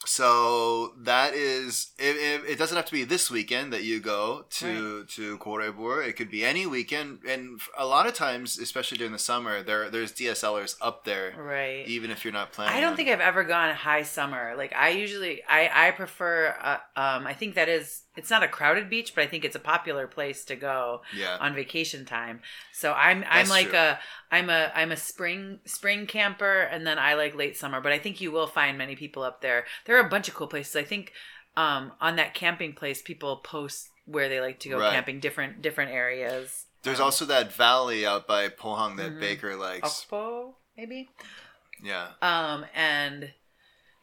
[0.04, 2.58] so that is it, it, it.
[2.58, 6.06] doesn't have to be this weekend that you go to to Goraebul.
[6.08, 9.89] It could be any weekend, and a lot of times, especially during the summer, there
[9.89, 11.88] there's DSLers up there, right.
[11.88, 12.76] even if you're not planning.
[12.76, 14.54] I don't on- think I've ever gone high summer.
[14.58, 16.56] Like I usually, I I prefer.
[16.62, 18.02] Uh, um, I think that is.
[18.18, 21.02] It's not a crowded beach, but I think it's a popular place to go.
[21.14, 21.38] Yeah.
[21.39, 22.41] on vacation time.
[22.72, 23.78] So I'm I'm That's like true.
[23.78, 24.00] a
[24.36, 28.00] I'm a I'm a spring spring camper and then I like late summer, but I
[28.00, 29.66] think you will find many people up there.
[29.86, 30.76] There are a bunch of cool places.
[30.76, 31.14] I think
[31.58, 34.94] um on that camping place people post where they like to go Right.
[34.94, 36.66] camping different different areas.
[36.84, 39.20] There's Um, also that valley out by Pohang that Mhm.
[39.20, 39.88] Baker likes.
[39.88, 41.10] Oxbow maybe.
[41.82, 42.08] Yeah.
[42.22, 43.34] Um and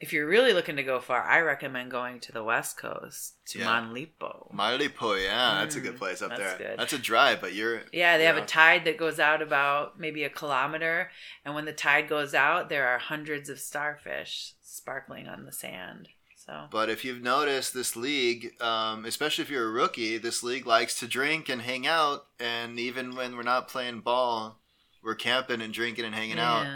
[0.03, 3.61] if you're really looking to go far, I recommend going to the west coast to
[3.61, 3.66] Yeah.
[3.66, 4.53] Mallipo.
[4.53, 6.59] Mallipo, yeah, that's a Mm, good place up that's there.
[6.59, 6.78] good.
[6.80, 8.42] That's a drive, but you're Yeah, they have Yeah.
[8.42, 11.12] a tide that goes out about maybe a kilometer,
[11.44, 16.09] and when the tide goes out, there are hundreds of starfish sparkling on the sand.
[16.34, 20.66] So But if you've noticed, this league, um, especially if you're a rookie, this league
[20.66, 22.26] likes to drink and hang out.
[22.40, 24.61] And even when we're not playing ball,
[25.00, 26.66] we're camping and drinking and hanging out.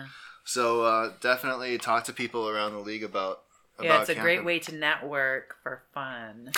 [0.46, 3.42] Yeah, So uh, definitely talk to people around the league about.
[3.80, 6.50] yeah, about it's a great way to network for fun.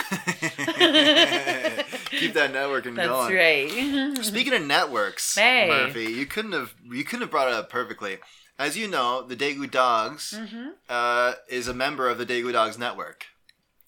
[2.10, 3.34] Keep that networking That's going.
[3.34, 4.18] That's right.
[4.24, 5.68] Speaking of networks, Hey.
[5.68, 8.18] Murphy, you couldn't have you couldn't have brought it up perfectly.
[8.58, 12.78] As you know, the Daegu Dogs hmm uh, is a member of the Daegu Dogs
[12.78, 13.26] network,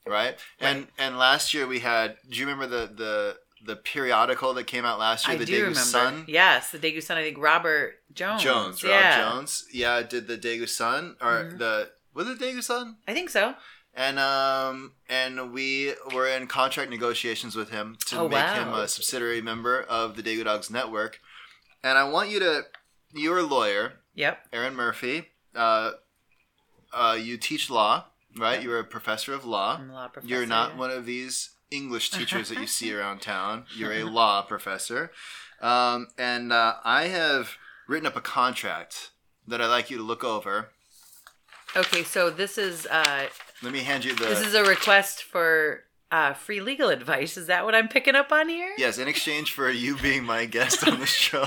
[0.06, 0.36] right?
[0.60, 2.16] And and last year we had.
[2.28, 5.36] Do you remember the the the periodical that came out last year?
[5.36, 5.78] I the Daegu remember.
[5.80, 6.24] Sun.
[6.28, 7.18] Yes, the Daegu Sun.
[7.18, 8.42] I think Robert Jones.
[8.42, 9.30] Jones, Rob yeah.
[9.32, 11.58] Jones, yeah, did the Daegu Sun or Mhm.
[11.58, 12.96] the was it Daegu Sun?
[13.06, 13.54] I think so.
[13.94, 18.86] And um and we were in contract negotiations with him to Oh, make him a
[18.88, 21.20] subsidiary member of the Daegu Dogs network.
[21.82, 22.66] And I want you to
[23.12, 24.46] you're a lawyer, Yep.
[24.52, 25.28] Aaron Murphy.
[25.54, 25.92] Uh,
[26.92, 28.06] uh, you teach law,
[28.36, 28.54] right?
[28.54, 28.62] Yep.
[28.64, 29.76] You're a professor of law.
[29.80, 30.32] I'm a law professor.
[30.32, 33.64] You're not one of these English teachers that you see around town.
[33.76, 35.10] You're a law professor.
[35.60, 37.56] Um, and uh, I have
[37.88, 39.10] written up a contract
[39.46, 40.68] that I'd like you to look over.
[41.76, 43.26] Okay, so this is uh,
[43.62, 44.24] Let me hand you the.
[44.24, 47.36] this is a request for uh, free legal advice.
[47.36, 48.72] Is that what I'm picking up on here?
[48.78, 51.46] yes, in exchange for you being my guest on the show.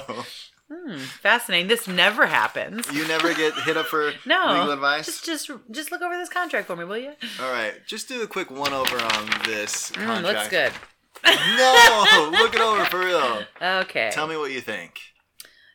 [0.74, 1.68] Hmm, fascinating.
[1.68, 2.92] This never happens.
[2.92, 4.54] You never get hit up for No.
[4.54, 5.06] legal advice?
[5.06, 7.12] Just, just, just look over this contract for me, will you?
[7.42, 10.24] All right, just do a quick one over on this Mm, contract.
[10.24, 10.72] looks good.
[11.58, 13.44] No, look it over for real.
[13.62, 14.10] Okay.
[14.12, 15.00] Tell me what you think.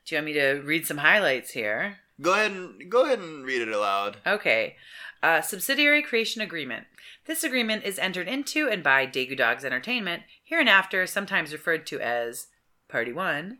[0.06, 1.98] Do you want me to read some highlights here?
[2.20, 4.16] Go ahead and go ahead and read it aloud.
[4.26, 4.76] Okay.
[5.22, 6.86] Uh, subsidiary creation agreement.
[7.26, 12.48] This agreement is entered into and by Daegu Dogs Entertainment, hereinafter sometimes referred to as
[12.88, 13.58] Party 1,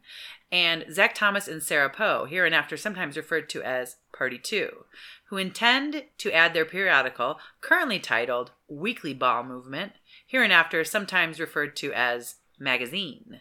[0.51, 4.85] and Zach Thomas and Sarah Poe, hereinafter sometimes referred to as Party 2,
[5.27, 9.93] who intend to add their periodical, currently titled Weekly Ball Movement,
[10.27, 13.41] hereinafter sometimes referred to as Magazine,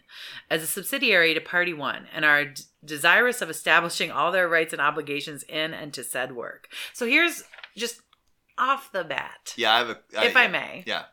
[0.49, 4.74] as a subsidiary to Party 1 and are d- desirous of establishing all their rights
[4.74, 6.68] and obligations in and to said work.
[6.93, 7.43] So here's
[7.76, 8.01] just
[8.58, 9.53] off the bat.
[9.55, 9.97] Yeah, I have a.
[10.24, 10.84] If I may.
[10.86, 11.03] Yeah.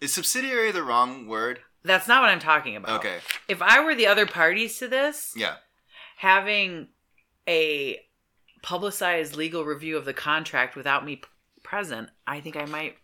[0.00, 1.60] Is subsidiary the wrong word?
[1.86, 2.98] That's not what I'm talking about.
[2.98, 3.18] Okay.
[3.48, 5.56] If I were the other parties to this, Yeah.
[6.18, 6.88] having
[7.48, 8.00] a
[8.62, 11.28] publicized legal review of the contract without me p-
[11.62, 12.96] present, I think I might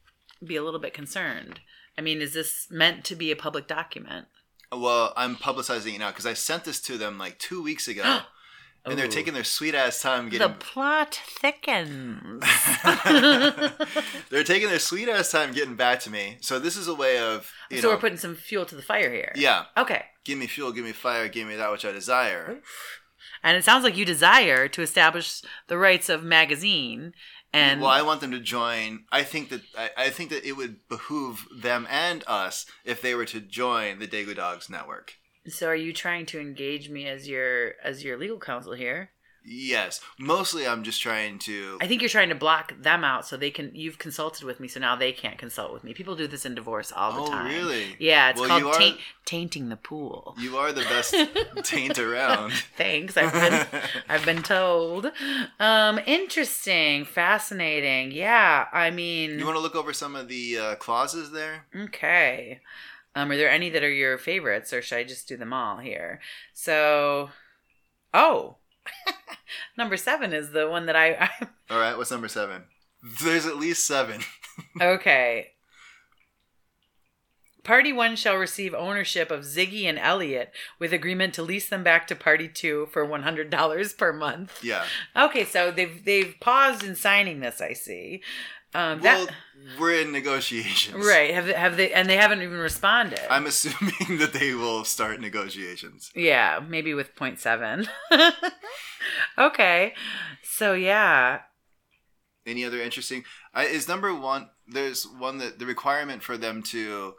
[0.44, 1.60] be a little bit concerned.
[1.96, 4.26] I mean, is this meant to be a public document?
[4.72, 8.22] Well, I'm publicizing it now because I sent this to them like two weeks ago,
[8.84, 9.10] and they're Ooh.
[9.10, 12.44] taking their sweet ass time getting The plot thickens.
[14.30, 16.38] they're taking their sweet ass time getting back to me.
[16.40, 17.94] So this is a way of you so know.
[17.94, 19.32] we're putting some fuel to the fire here.
[19.36, 19.64] yeah.
[19.76, 20.04] Okay.
[20.24, 20.72] Give me fuel.
[20.72, 21.28] Give me fire.
[21.28, 22.60] Give me that which I desire.
[23.42, 27.12] And it sounds like you desire to establish the rights of magazine
[27.52, 29.04] and well, I want them to join.
[29.12, 33.14] I think that I, I think that it would behoove them and us if they
[33.14, 35.14] were to join the Daegu Dogs network.
[35.48, 39.10] So are you trying to engage me as your as your legal counsel here?
[39.44, 41.76] Yes, mostly I'm just trying to.
[41.80, 43.72] I think you're trying to block them out so they can.
[43.74, 45.92] You've consulted with me, so now they can't consult with me.
[45.94, 47.46] People do this in divorce all the time.
[47.46, 47.52] Oh, time.
[47.52, 47.96] really?
[47.98, 50.36] Yeah, it's Well, you called are- taint, tainting the pool.
[50.38, 51.16] You are the best
[51.64, 52.52] taint around.
[52.76, 53.66] Thanks, I've been
[54.08, 55.10] I've been told.
[55.58, 58.12] Um, interesting, fascinating.
[58.12, 61.66] Yeah, I mean, You want to look over some of the uh, clauses there?
[61.76, 62.60] okay.
[63.14, 65.78] Um, are there any that are your favorites, or should I just do them all
[65.78, 66.20] here?
[66.54, 67.30] So,
[68.14, 68.56] oh,
[69.78, 72.64] number seven is the one that I, I All right, what's number seven?
[73.22, 74.20] There's at least seven.
[74.80, 75.52] Okay.
[77.64, 82.06] Party 1 shall receive ownership of Ziggy and Elliot with agreement to lease them back
[82.08, 84.62] to Party 2 for $100 per month.
[84.62, 84.84] Yeah.
[85.16, 88.22] Okay, so they've they've paused in signing this, I see.
[88.74, 89.34] Um Well, that
[89.78, 91.04] we're in negotiations.
[91.06, 93.20] Right, have they, have they and they haven't even responded.
[93.30, 96.10] I'm assuming that they will start negotiations.
[96.14, 97.86] yeah, maybe with point 0.7.
[99.38, 99.94] okay.
[100.42, 101.40] So yeah,
[102.46, 103.24] Any other interesting?
[103.54, 104.48] I, is number one?
[104.66, 107.14] There's one that the requirement for them to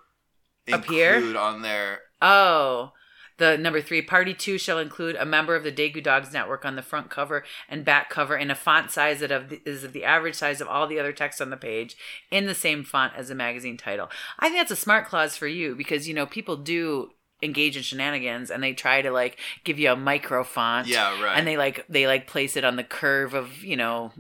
[0.72, 1.16] Appear?
[1.16, 2.92] include on their Oh,
[3.38, 6.76] the number three party two shall include a member of the Daegu Dogs Network on
[6.76, 9.94] the front cover and back cover in a font size that of the, is of
[9.94, 11.96] the average size of all the other text on the page
[12.32, 14.10] in the same font as the magazine title.
[14.40, 17.12] I think that's a smart clause for you because you know people do
[17.42, 20.88] engage in shenanigans and they try to like give you a micro font.
[20.88, 21.38] Yeah, right.
[21.38, 24.12] And they like they like place it on the curve of you know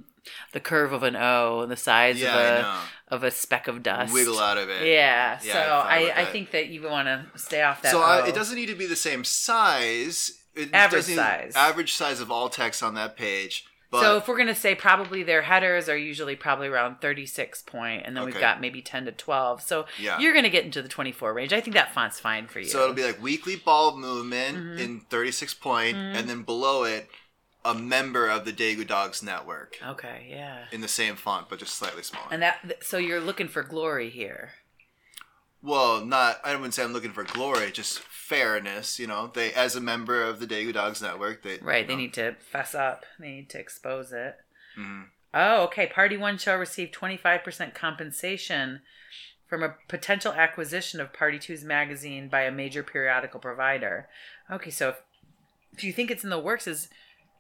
[0.52, 2.66] the curve of an O, and the size yeah, of
[3.10, 4.14] a of a speck of dust.
[4.14, 4.88] wiggle out of it.
[4.88, 7.92] Yeah, Yeah, so I I, I think that you want to stay off that.
[7.92, 10.40] So I, it doesn't need to be the same size.
[10.56, 11.54] It Average size.
[11.56, 13.66] Average size of all text on that page.
[13.90, 18.02] But so if we're gonna say probably their headers are usually probably around 36 point,
[18.06, 19.62] and then we've got maybe 10 to 12.
[19.62, 20.18] So Yeah.
[20.20, 21.54] you're gonna get into the 24 range.
[21.54, 22.66] I think that font's fine for you.
[22.66, 24.80] So it'll be like weekly ball movement Mhm.
[24.80, 26.16] in 36 point, Mhm.
[26.16, 27.08] and then below it,
[27.66, 30.66] a member of the Daegu Dogs network okay, yeah.
[30.72, 32.28] in the same font, but just slightly smaller.
[32.32, 34.52] And that so you're looking for glory here.
[35.62, 39.00] well, not I wouldn't say I'm looking for glory, just fairness.
[39.00, 41.98] You know, they as a member of the Daegu Dogs network, they Right, they you
[41.98, 43.06] know, need to fess up.
[43.20, 44.36] They need to expose it.
[44.78, 45.06] mhm.
[45.36, 45.88] Oh, okay.
[45.88, 48.82] Party one shall receive 25% compensation
[49.48, 54.08] from a potential acquisition of Party Two's magazine by a major periodical provider.
[54.52, 55.02] Okay, so if,
[55.76, 56.88] if you think it's in the works, is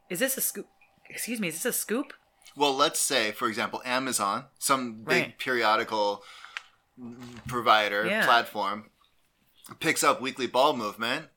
[0.09, 0.67] is this a scoop?
[1.09, 2.13] Excuse me, is this a scoop?
[2.55, 5.39] Well, let's say, for example, Amazon, some big Right.
[5.39, 6.23] periodical
[7.47, 8.25] provider Yeah.
[8.25, 8.89] platform,
[9.79, 11.29] picks up Weekly Ball Movement.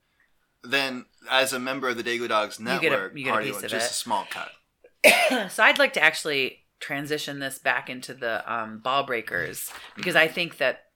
[0.63, 3.33] Then, as a member of the Daegu Dogs You get a- network, you get a
[3.33, 3.91] party piece one, of just it.
[3.91, 4.51] a small cut.
[5.51, 10.27] so I'd like to actually transition this back into the um, ball breakers because I
[10.27, 10.86] think that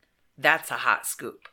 [0.41, 1.47] that's a hot scoop.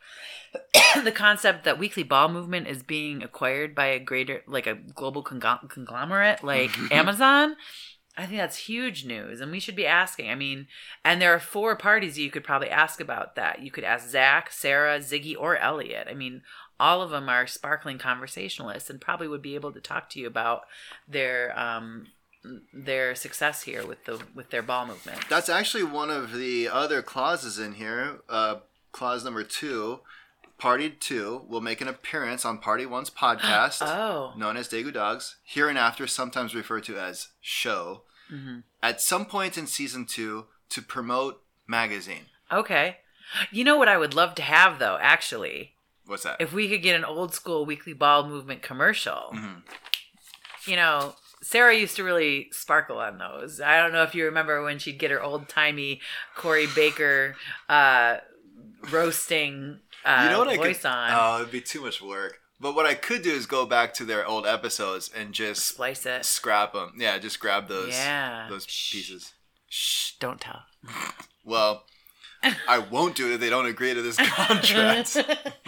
[1.03, 5.23] the concept that weekly ball movement is being acquired by a greater, like a global
[5.23, 7.57] congl- conglomerate like Amazon.
[8.17, 10.29] I think that's huge news, and we should be asking.
[10.29, 10.67] I mean,
[11.05, 13.63] and there are four parties you could probably ask about that.
[13.63, 16.09] You could ask Zach, Sarah, Ziggy, or Elliot.
[16.11, 16.43] I mean,
[16.81, 20.27] all of them are sparkling conversationalists, and probably would be able to talk to you
[20.27, 20.63] about
[21.07, 22.09] their um,
[22.73, 25.21] their success here with the with their ball movement.
[25.29, 28.19] That's actually one of the other clauses in here.
[28.29, 28.57] Uh,
[28.93, 30.01] clause number two
[30.59, 34.33] Party 2 will make an appearance on Party 1's podcast, Oh.
[34.37, 38.59] known as Daegu Dogs, hereinafter sometimes referred to as Show, Mm-hmm.
[38.83, 42.25] at some point in season 2 to promote magazine.
[42.53, 42.97] Okay.
[43.53, 45.75] You know what I would love to have though, actually?
[46.07, 46.37] What's that?
[46.41, 49.31] If we could get an old school weekly ball movement commercial.
[49.35, 49.63] Mhm.
[50.67, 53.61] You know, Sarah used to really sparkle on those.
[53.61, 56.01] I don't know if you remember when she'd get her old timey
[56.35, 57.37] Corey Baker
[57.69, 58.17] uh,
[58.91, 60.89] roasting uh, you know what I voice could?
[60.89, 61.11] on.
[61.13, 62.39] Oh, it'd be too much work.
[62.61, 66.07] But what I could do is go back to their old episodes and just Splice
[66.07, 66.25] it.
[66.25, 66.95] scrap them.
[66.99, 68.47] Yeah, just grab those Yeah.
[68.51, 68.93] those Shh.
[68.93, 69.33] pieces.
[69.69, 70.63] Shh, don't tell.
[71.45, 71.85] Well,
[72.69, 75.17] I won't do it if they don't agree to this contract.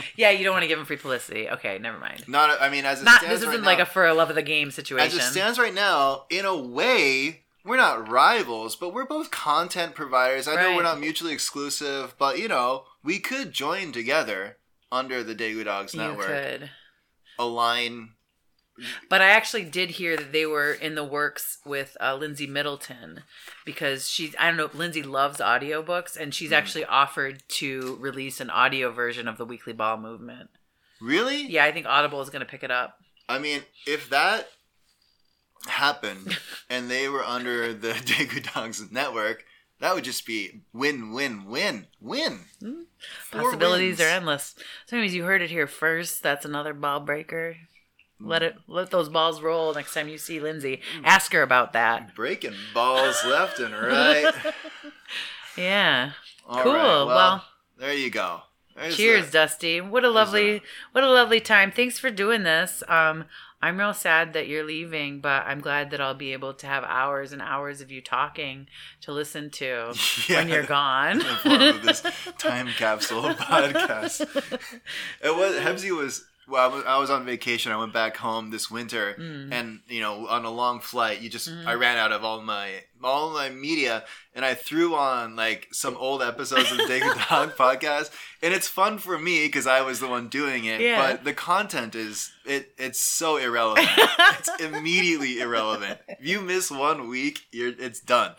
[0.16, 1.48] yeah, you don't want to give them free publicity.
[1.48, 2.24] Okay, never mind.
[2.28, 4.14] Not, I mean, as it Not stands this isn't right like now, a for a
[4.14, 5.06] love of the game situation.
[5.06, 6.24] as it stands right now.
[6.30, 10.48] In a way, we're not rivals, but we're both content providers.
[10.48, 14.56] I know we're not mutually exclusive, but you know, we could join together
[14.92, 16.26] under the Daegu Dogs you network.
[16.26, 16.70] could.
[17.38, 18.10] Align.
[19.10, 23.22] But I actually did hear that they were in the works with uh, Lindsay Middleton
[23.66, 26.34] because she, I don't know, if Lindsay loves audiobooks and Mm.
[26.34, 30.48] she's actually offered to release an audio version of the Weekly Ball Movement.
[31.00, 31.42] Really?
[31.46, 32.96] Yeah, I think Audible is going to pick it up.
[33.28, 34.48] I mean, if that
[35.66, 36.38] happened
[36.70, 39.44] and they were under the Daegu Dogs network,
[39.80, 42.40] that would just be win, win, win, win.
[42.60, 42.82] Hmm.
[43.30, 44.00] Four Possibilities wins.
[44.00, 44.54] are endless.
[44.86, 46.22] So, anyways, you heard it here first.
[46.22, 47.56] That's another ball breaker.
[48.20, 48.46] Let hmm.
[48.48, 50.80] it let those balls roll next time you see Lindsay.
[50.98, 51.04] Hmm.
[51.06, 52.14] Ask her about that.
[52.14, 54.32] breaking balls left and right.
[55.56, 56.12] Yeah.
[56.46, 56.72] All Cool.
[56.74, 57.44] right, Well, well,
[57.78, 58.42] there you go.
[58.76, 59.80] There's Cheers, the- Dusty.
[59.80, 60.62] What a lovely
[60.92, 61.70] what a lovely time.
[61.72, 62.82] Thanks for doing this.
[62.88, 63.24] Um
[63.62, 66.82] I'm real sad that you're leaving, but I'm glad that I'll be able to have
[66.84, 68.68] hours and hours of you talking
[69.02, 69.94] to listen to
[70.28, 71.18] when you're gone.
[71.18, 72.02] the form of this
[72.38, 74.20] time capsule podcast.
[75.22, 77.70] It was Hebsy was well, I was, on vacation.
[77.72, 79.52] I went back home this winter, Mm.
[79.52, 81.68] and you know, on a long flight, you just Mm-hmm.
[81.68, 85.96] I ran out of all my all my media, and I threw on like some
[85.96, 88.10] old episodes of the Daegu Dog podcast,
[88.42, 90.80] and it's fun for me because I was the one doing it.
[90.80, 91.00] Yeah.
[91.12, 93.88] But the content is it it's so irrelevant.
[94.38, 95.98] it's immediately irrelevant.
[96.08, 98.32] If you miss one week, you're it's done.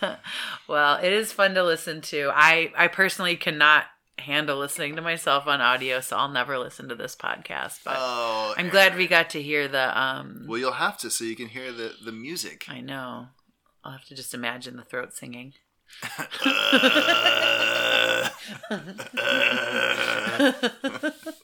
[0.68, 2.30] well, it is fun to listen to.
[2.34, 3.84] I I personally cannot
[4.18, 7.80] handle listening to myself on audio, so I'll never listen to this podcast.
[7.84, 11.24] But Oh, I'm glad we got to hear the um Well, you'll have to so
[11.24, 12.64] you can hear the the music.
[12.68, 13.28] I know.
[13.84, 15.54] I'll have to just imagine the throat singing.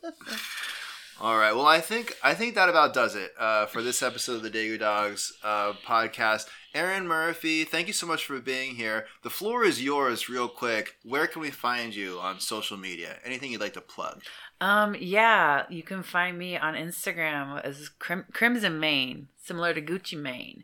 [1.20, 1.52] All right.
[1.52, 4.50] Well, I think I think that about does it uh, for this episode of the
[4.50, 6.46] Daegu Dogs uh, podcast.
[6.74, 9.06] Aaron Murphy, thank you so much for being here.
[9.22, 10.94] The floor is yours, real quick.
[11.02, 13.16] Where can we find you on social media?
[13.24, 14.22] Anything you'd like to plug?
[14.60, 20.20] Um, yeah, you can find me on Instagram as Crim- Crimson Mane, similar to Gucci
[20.20, 20.62] Mane.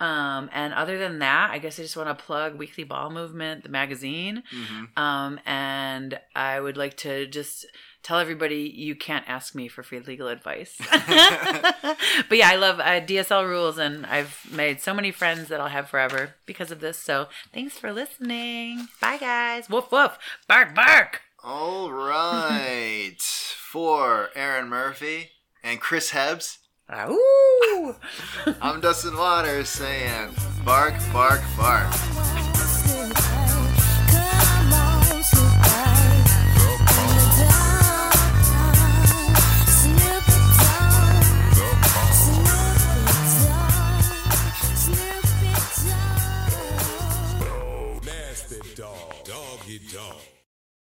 [0.00, 3.62] Um, and other than that, I guess I just want to plug Weekly Ball Movement,
[3.62, 4.42] the magazine.
[4.52, 5.00] Mm-hmm.
[5.00, 7.66] Um, and I would like to just
[8.02, 10.76] tell everybody you can't ask me for free legal advice.
[10.90, 15.68] but yeah, I love uh, DSL rules, and I've made so many friends that I'll
[15.68, 16.98] have forever because of this.
[16.98, 18.88] So thanks for listening.
[19.00, 19.68] Bye, guys.
[19.68, 20.18] Woof woof.
[20.48, 21.22] Bark bark.
[21.44, 23.20] All right.
[23.72, 25.30] For Aaron Murphy
[25.64, 26.58] and Chris Hebbs,
[27.08, 27.96] Ooh.
[28.60, 30.34] I'm Dustin Waters saying
[30.64, 32.41] bark, bark, bark.